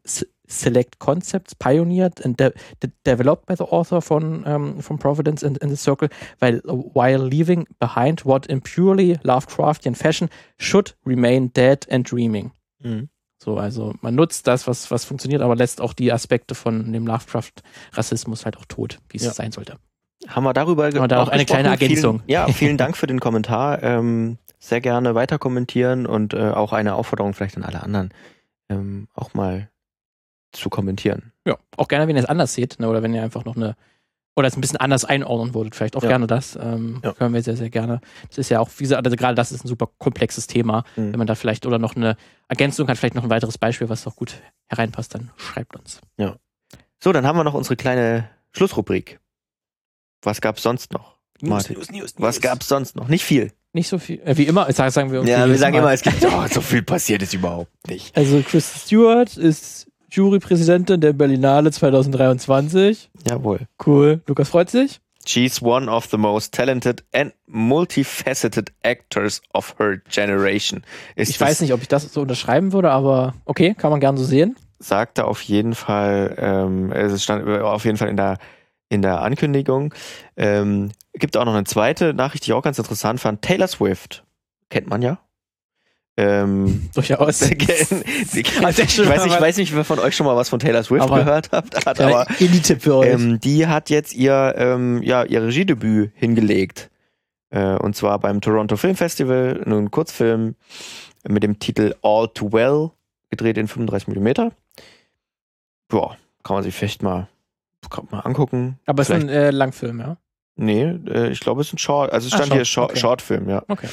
[0.53, 5.57] select concepts pioneered and de de developed by the author from, um, from Providence and
[5.57, 6.59] in the Circle, while,
[6.93, 12.51] while leaving behind what in purely Lovecraftian fashion should remain dead and dreaming.
[12.81, 13.09] Mhm.
[13.43, 17.05] So, also man nutzt das, was, was funktioniert, aber lässt auch die Aspekte von dem
[17.07, 19.33] Lovecraft-Rassismus halt auch tot, wie es Ja.
[19.33, 19.77] sein sollte.
[20.27, 21.63] Haben wir darüber ge- Aber da auch eine gesprochen?
[21.63, 22.19] kleine Ergänzung.
[22.19, 23.83] Vielen, ja, vielen Dank für den Kommentar.
[23.83, 28.13] Ähm, sehr gerne weiter kommentieren und äh, auch eine Aufforderung vielleicht an alle anderen,
[28.69, 29.69] ähm, auch mal
[30.53, 31.31] zu kommentieren.
[31.45, 33.75] Ja, auch gerne, wenn ihr es anders seht, ne, oder wenn ihr einfach noch eine,
[34.35, 36.09] oder es ein bisschen anders einordnen würdet, vielleicht auch Ja.
[36.09, 36.55] gerne das.
[36.55, 37.13] Ähm, Ja.
[37.13, 38.01] Können wir sehr, sehr gerne.
[38.29, 40.83] Das ist ja auch, wie gesagt, also gerade das ist ein super komplexes Thema.
[40.95, 41.11] Mhm.
[41.11, 42.15] Wenn man da vielleicht oder noch eine
[42.47, 44.35] Ergänzung hat, vielleicht noch ein weiteres Beispiel, was auch gut
[44.69, 45.99] hereinpasst, dann schreibt uns.
[47.03, 49.19] So, dann haben wir noch unsere kleine Schlussrubrik.
[50.23, 51.17] Was gab's sonst noch?
[51.41, 51.75] Martin.
[51.75, 53.09] News, News, Was gab's sonst noch?
[53.09, 53.51] Nicht viel.
[53.73, 54.21] Nicht so viel.
[54.23, 55.79] Äh, wie immer, sagen wir Ja, wir sagen Mal.
[55.81, 58.15] immer, es gibt oh, so viel passiert ist überhaupt nicht.
[58.15, 63.09] Also Chris Stewart ist Jurypräsidentin der Berlinale 2023.
[63.27, 63.61] Jawohl.
[63.83, 64.21] Cool.
[64.27, 65.01] Lukas freut sich.
[65.25, 70.83] She's one of the most talented and multifaceted actors of her generation.
[71.15, 74.15] Ist Ich weiß nicht, ob ich das so unterschreiben würde, aber okay, kann man gern
[74.15, 74.55] so sehen.
[74.77, 78.37] sagte auf jeden Fall, ähm, es stand auf jeden Fall in der
[78.89, 79.95] in der Ankündigung.
[80.37, 83.41] Ähm, gibt auch noch eine zweite Nachricht, die ich auch ganz interessant fand.
[83.41, 84.23] Taylor Swift
[84.69, 85.17] kennt man ja.
[86.15, 87.41] Ähm, Durchaus.
[87.51, 87.55] Also
[88.35, 88.77] ich, weiß
[89.25, 91.85] ich weiß nicht, wer von euch schon mal was von Taylor Swift Aber- gehört habt,
[91.85, 93.09] hat, aber Indie-Tipp für euch.
[93.09, 96.89] ähm, die hat jetzt ihr, ähm, ja, ihr Regiedebüt hingelegt.
[97.49, 100.55] Äh, und zwar beim Toronto Film Festival, einen Kurzfilm
[101.27, 102.91] mit dem Titel All Too Well,
[103.29, 104.51] gedreht in 35 Millimeter.
[105.87, 107.27] Boah, kann man sich vielleicht mal,
[107.89, 108.79] kann mal angucken.
[108.85, 110.17] aber es ist ein äh, Langfilm, ja.
[110.55, 112.91] Nee, äh, ich glaube, es ist ein Short, also es Ah, stand Short, hier Short,
[112.91, 112.99] okay.
[112.99, 113.63] Shortfilm, ja.
[113.67, 113.87] Okay.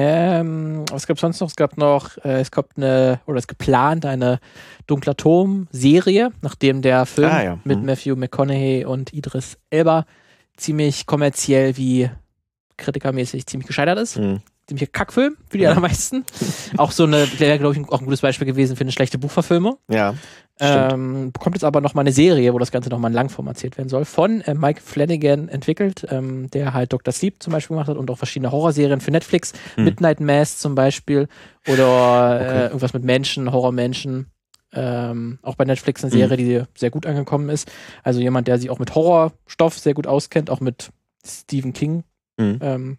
[0.00, 1.48] Ähm, was gab es sonst noch?
[1.48, 4.38] Es gab noch, äh, es gab eine, oder es ist geplant eine
[4.86, 7.58] Dunkler Turm-Serie, nachdem der Film Ah, ja.
[7.64, 7.86] mit Mhm.
[7.86, 10.04] Matthew McConaughey und Idris Elba
[10.56, 12.10] ziemlich kommerziell wie
[12.76, 14.18] kritikermäßig ziemlich gescheitert ist.
[14.18, 14.40] Mhm.
[14.68, 16.24] Ziemlicher Kackfilm für die allermeisten.
[16.76, 19.18] auch so eine, der wäre, glaube ich, auch ein gutes Beispiel gewesen für eine schlechte
[19.18, 19.78] Buchverfilmung.
[19.90, 20.14] Ja.
[20.60, 23.46] Ähm, bekommt jetzt aber noch mal eine Serie, wo das Ganze noch mal in Langform
[23.46, 27.12] erzählt werden soll, von äh, Mike Flanagan entwickelt, ähm, der halt Dr.
[27.12, 29.84] Sleep zum Beispiel gemacht hat und auch verschiedene Horrorserien für Netflix, Hm.
[29.84, 31.28] Midnight Mass zum Beispiel
[31.66, 32.58] oder Okay.
[32.58, 34.26] äh, irgendwas mit Menschen, Horrormenschen.
[34.72, 37.70] Ähm, auch bei Netflix eine Serie, die sehr gut angekommen ist.
[38.02, 40.90] Also jemand, der sich auch mit Horrorstoff sehr gut auskennt, auch mit
[41.24, 42.04] Stephen King
[42.40, 42.58] Mhm.
[42.60, 42.98] ähm,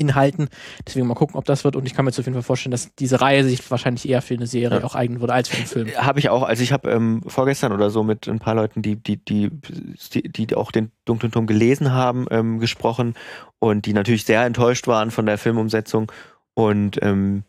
[0.00, 0.48] Inhalten.
[0.86, 1.76] Deswegen mal gucken, ob das wird.
[1.76, 4.22] Und ich kann mir jetzt auf jeden Fall vorstellen, dass diese Reihe sich wahrscheinlich eher
[4.22, 4.84] für eine Serie Ja.
[4.84, 5.88] auch eignen würde als für einen Film.
[5.96, 8.96] Habe ich auch, also ich habe ähm, vorgestern oder so mit ein paar Leuten, die,
[8.96, 13.14] die, die, die, auch den Dunklen Turm gelesen haben, ähm, gesprochen
[13.58, 16.10] und die natürlich sehr enttäuscht waren von der Filmumsetzung
[16.54, 17.44] und ähm,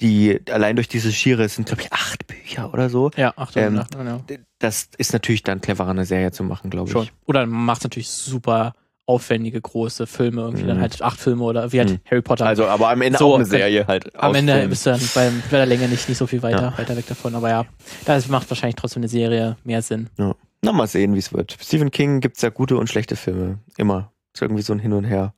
[0.00, 3.62] die allein durch diese Schiere, es sind glaube ich acht Bücher oder so, Ja, Achtung,
[3.62, 4.24] Ähm, Achtung, genau.
[4.58, 6.92] das ist natürlich dann cleverer, eine Serie zu machen, glaube ich.
[6.92, 7.08] Schon.
[7.26, 8.72] Oder macht natürlich super
[9.12, 10.68] aufwendige, große Filme, irgendwie Mhm.
[10.68, 11.98] dann halt acht Filme oder wie halt Mhm.
[12.10, 12.46] Harry Potter.
[12.46, 14.14] Also, aber am Ende So, auch eine Serie halt.
[14.16, 14.70] Am Ende Filmen.
[14.70, 16.78] bist du dann beim, bei der Länge nicht, nicht so viel weiter, Ja.
[16.78, 17.34] weiter weg davon.
[17.34, 17.64] Aber ja,
[18.04, 20.08] das macht wahrscheinlich trotzdem eine Serie mehr Sinn.
[20.16, 21.56] Na, mal sehen, wie es wird.
[21.60, 23.58] Stephen King gibt's ja gute und schlechte Filme.
[23.76, 24.10] Immer.
[24.34, 25.34] Ist irgendwie so ein Hin und Her.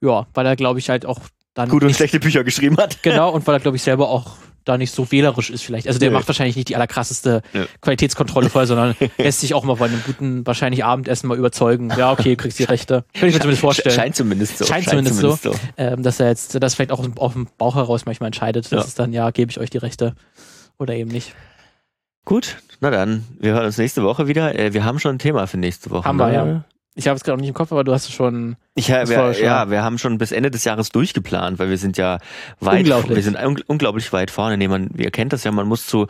[0.00, 1.18] Ja, weil er, glaube ich, halt auch
[1.54, 1.68] dann.
[1.68, 3.02] Gute und schlechte Bücher geschrieben hat.
[3.02, 4.36] genau, und weil er, glaube ich, selber auch
[4.70, 5.86] da nicht so wählerisch ist vielleicht.
[5.86, 6.16] Also der Nö.
[6.16, 7.66] macht wahrscheinlich nicht die allerkrasseste Nö.
[7.80, 11.92] Qualitätskontrolle vorher, sondern lässt sich auch mal bei einem guten, wahrscheinlich Abendessen mal überzeugen.
[11.96, 13.04] Ja, okay, kriegst die Rechte.
[13.12, 13.94] Könnte ich mir zumindest vorstellen.
[13.94, 14.64] Scheint zumindest so.
[14.64, 15.36] Scheint zumindest so.
[15.36, 15.54] so.
[15.76, 18.80] ähm, dass er jetzt das vielleicht auch aus dem Bauch heraus manchmal entscheidet, dass Ja.
[18.80, 20.14] es dann, ja, gebe ich euch die Rechte
[20.78, 21.34] oder eben nicht.
[22.24, 24.56] Gut, na dann, wir hören uns nächste Woche wieder.
[24.58, 26.04] Äh, wir haben schon ein Thema für nächste Woche.
[26.04, 26.32] Haben wir, ne?
[26.34, 26.64] ja.
[26.96, 28.56] Ich habe es gerade noch nicht im Kopf, aber du hast es schon.
[28.74, 31.78] Ich, Das wir, schon- ja, wir haben schon bis Ende des Jahres durchgeplant, weil wir
[31.78, 32.18] sind ja
[32.58, 33.16] weit, Unglaublich.
[33.16, 34.56] wir sind un unglaublich weit vorne.
[34.56, 36.08] Nee, man, ihr kennt das ja, man muss zu,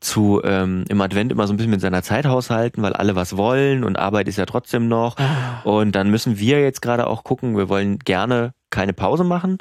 [0.00, 3.36] zu ähm, im Advent immer so ein bisschen mit seiner Zeit haushalten, weil alle was
[3.36, 5.16] wollen und Arbeit ist ja trotzdem noch.
[5.64, 9.58] Und dann müssen wir jetzt gerade auch gucken, wir wollen gerne keine Pause machen,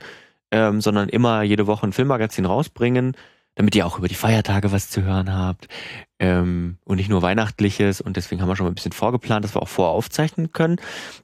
[0.51, 3.15] ähm, sondern immer jede Woche ein Filmmagazin rausbringen,
[3.57, 5.67] damit ihr auch über die Feiertage was zu hören habt
[6.19, 8.01] ähm, und nicht nur Weihnachtliches.
[8.01, 10.77] Und deswegen haben wir schon mal ein bisschen vorgeplant, dass wir auch voraufzeichnen können.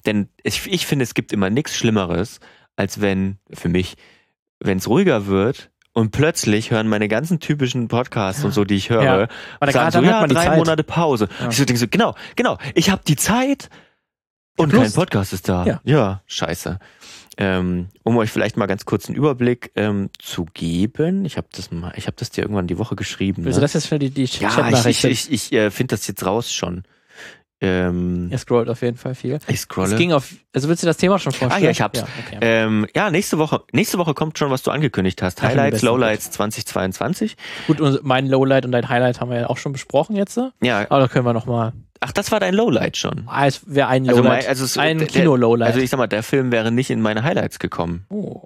[0.08, 2.40] Denn ich, ich finde, es gibt immer nichts Schlimmeres,
[2.76, 3.98] als wenn, für mich,
[4.60, 8.90] wenn es ruhiger wird und plötzlich hören meine ganzen typischen Podcasts und so, die ich
[8.90, 9.30] höre,
[9.62, 9.72] Ja.
[9.72, 10.58] Sagen so, ja, drei Zeit.
[10.58, 11.30] Monate Pause.
[11.40, 11.50] Ja.
[11.50, 13.70] Ich so denke so, genau, genau, ich habe die Zeit
[14.58, 14.92] und hab kein.
[14.92, 15.82] Podcast ist da.
[15.86, 16.22] Ja.
[16.26, 16.80] scheiße.
[17.38, 21.72] Ähm, um euch vielleicht mal ganz kurz einen Überblick ähm, zu geben, ich habe das
[21.72, 23.44] mal, ich habe das dir irgendwann die Woche geschrieben.
[23.44, 23.60] Du Ne?
[23.60, 26.52] das jetzt für die, die Ja, ich, ich, ich, ich äh, finde das jetzt raus
[26.54, 26.84] schon.
[27.60, 29.40] Ähm, Er scrollt auf jeden Fall viel.
[29.48, 29.96] ich Es scrolle.
[29.96, 31.64] ging auf, also willst du das Thema schon vorstellen?
[31.64, 32.00] Ah, ja, ich hab's.
[32.00, 32.38] Ja, okay.
[32.42, 35.42] Ähm, ja, nächste Woche, nächste Woche kommt schon, was du angekündigt hast.
[35.42, 35.82] Am Highlights.
[35.82, 37.38] Lowlights 2022.
[37.68, 40.38] Gut, und mein Lowlight und dein Highlight haben wir ja auch schon besprochen jetzt.
[40.38, 41.72] Aber Ja, da können wir nochmal.
[42.04, 43.24] Ach, das war dein Lowlight schon.
[43.28, 44.42] Ah, es wäre ein Also Lowlight.
[44.42, 45.68] mein- also es- ein Kino-Lowlight.
[45.68, 48.06] Also ich sag mal, der Film wäre nicht in meine Highlights gekommen.
[48.10, 48.44] oh.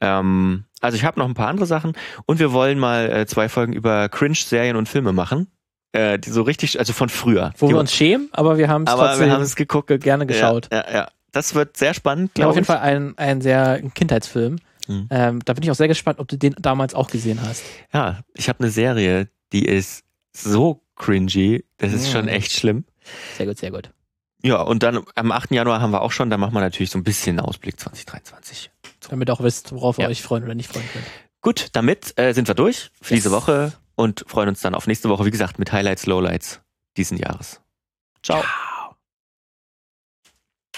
[0.00, 1.94] Ähm, also ich habe noch ein paar andere Sachen
[2.26, 5.48] und wir wollen mal äh, zwei Folgen über Cringe-Serien und Filme machen.
[5.92, 7.52] Äh, die so richtig, also von früher.
[7.58, 9.88] Wo die, wir uns schämen, aber wir haben es trotzdem wir geguckt.
[9.88, 10.68] ge- gerne geschaut.
[10.72, 11.08] Ja, ja, ja.
[11.32, 12.66] Das wird sehr spannend, Ja, auf glaube jeden ich.
[12.66, 14.56] Fall ein, ein sehr Kindheitsfilm.
[14.88, 15.08] Mhm.
[15.10, 17.62] Ähm, da bin ich auch sehr gespannt, ob du den damals auch gesehen hast.
[17.92, 22.12] Ja, ich habe eine Serie, die ist so cringy, das ist Mhm.
[22.12, 22.84] schon echt schlimm.
[23.36, 23.90] Sehr gut, sehr gut.
[24.42, 25.54] Ja, und dann am 8.
[25.54, 28.70] Januar haben wir auch schon, da machen wir natürlich so ein bisschen Ausblick 2023.
[29.08, 30.04] Damit ihr auch wisst, worauf Ja.
[30.04, 31.04] ihr euch freuen oder nicht freuen könnt.
[31.40, 33.22] Gut, damit äh, sind wir durch für Yes.
[33.24, 36.60] diese Woche und freuen uns dann auf nächste Woche, wie gesagt, mit Highlights, Lowlights
[36.96, 37.60] diesen Jahres.
[38.22, 38.40] Ciao.
[38.42, 38.75] Ciao.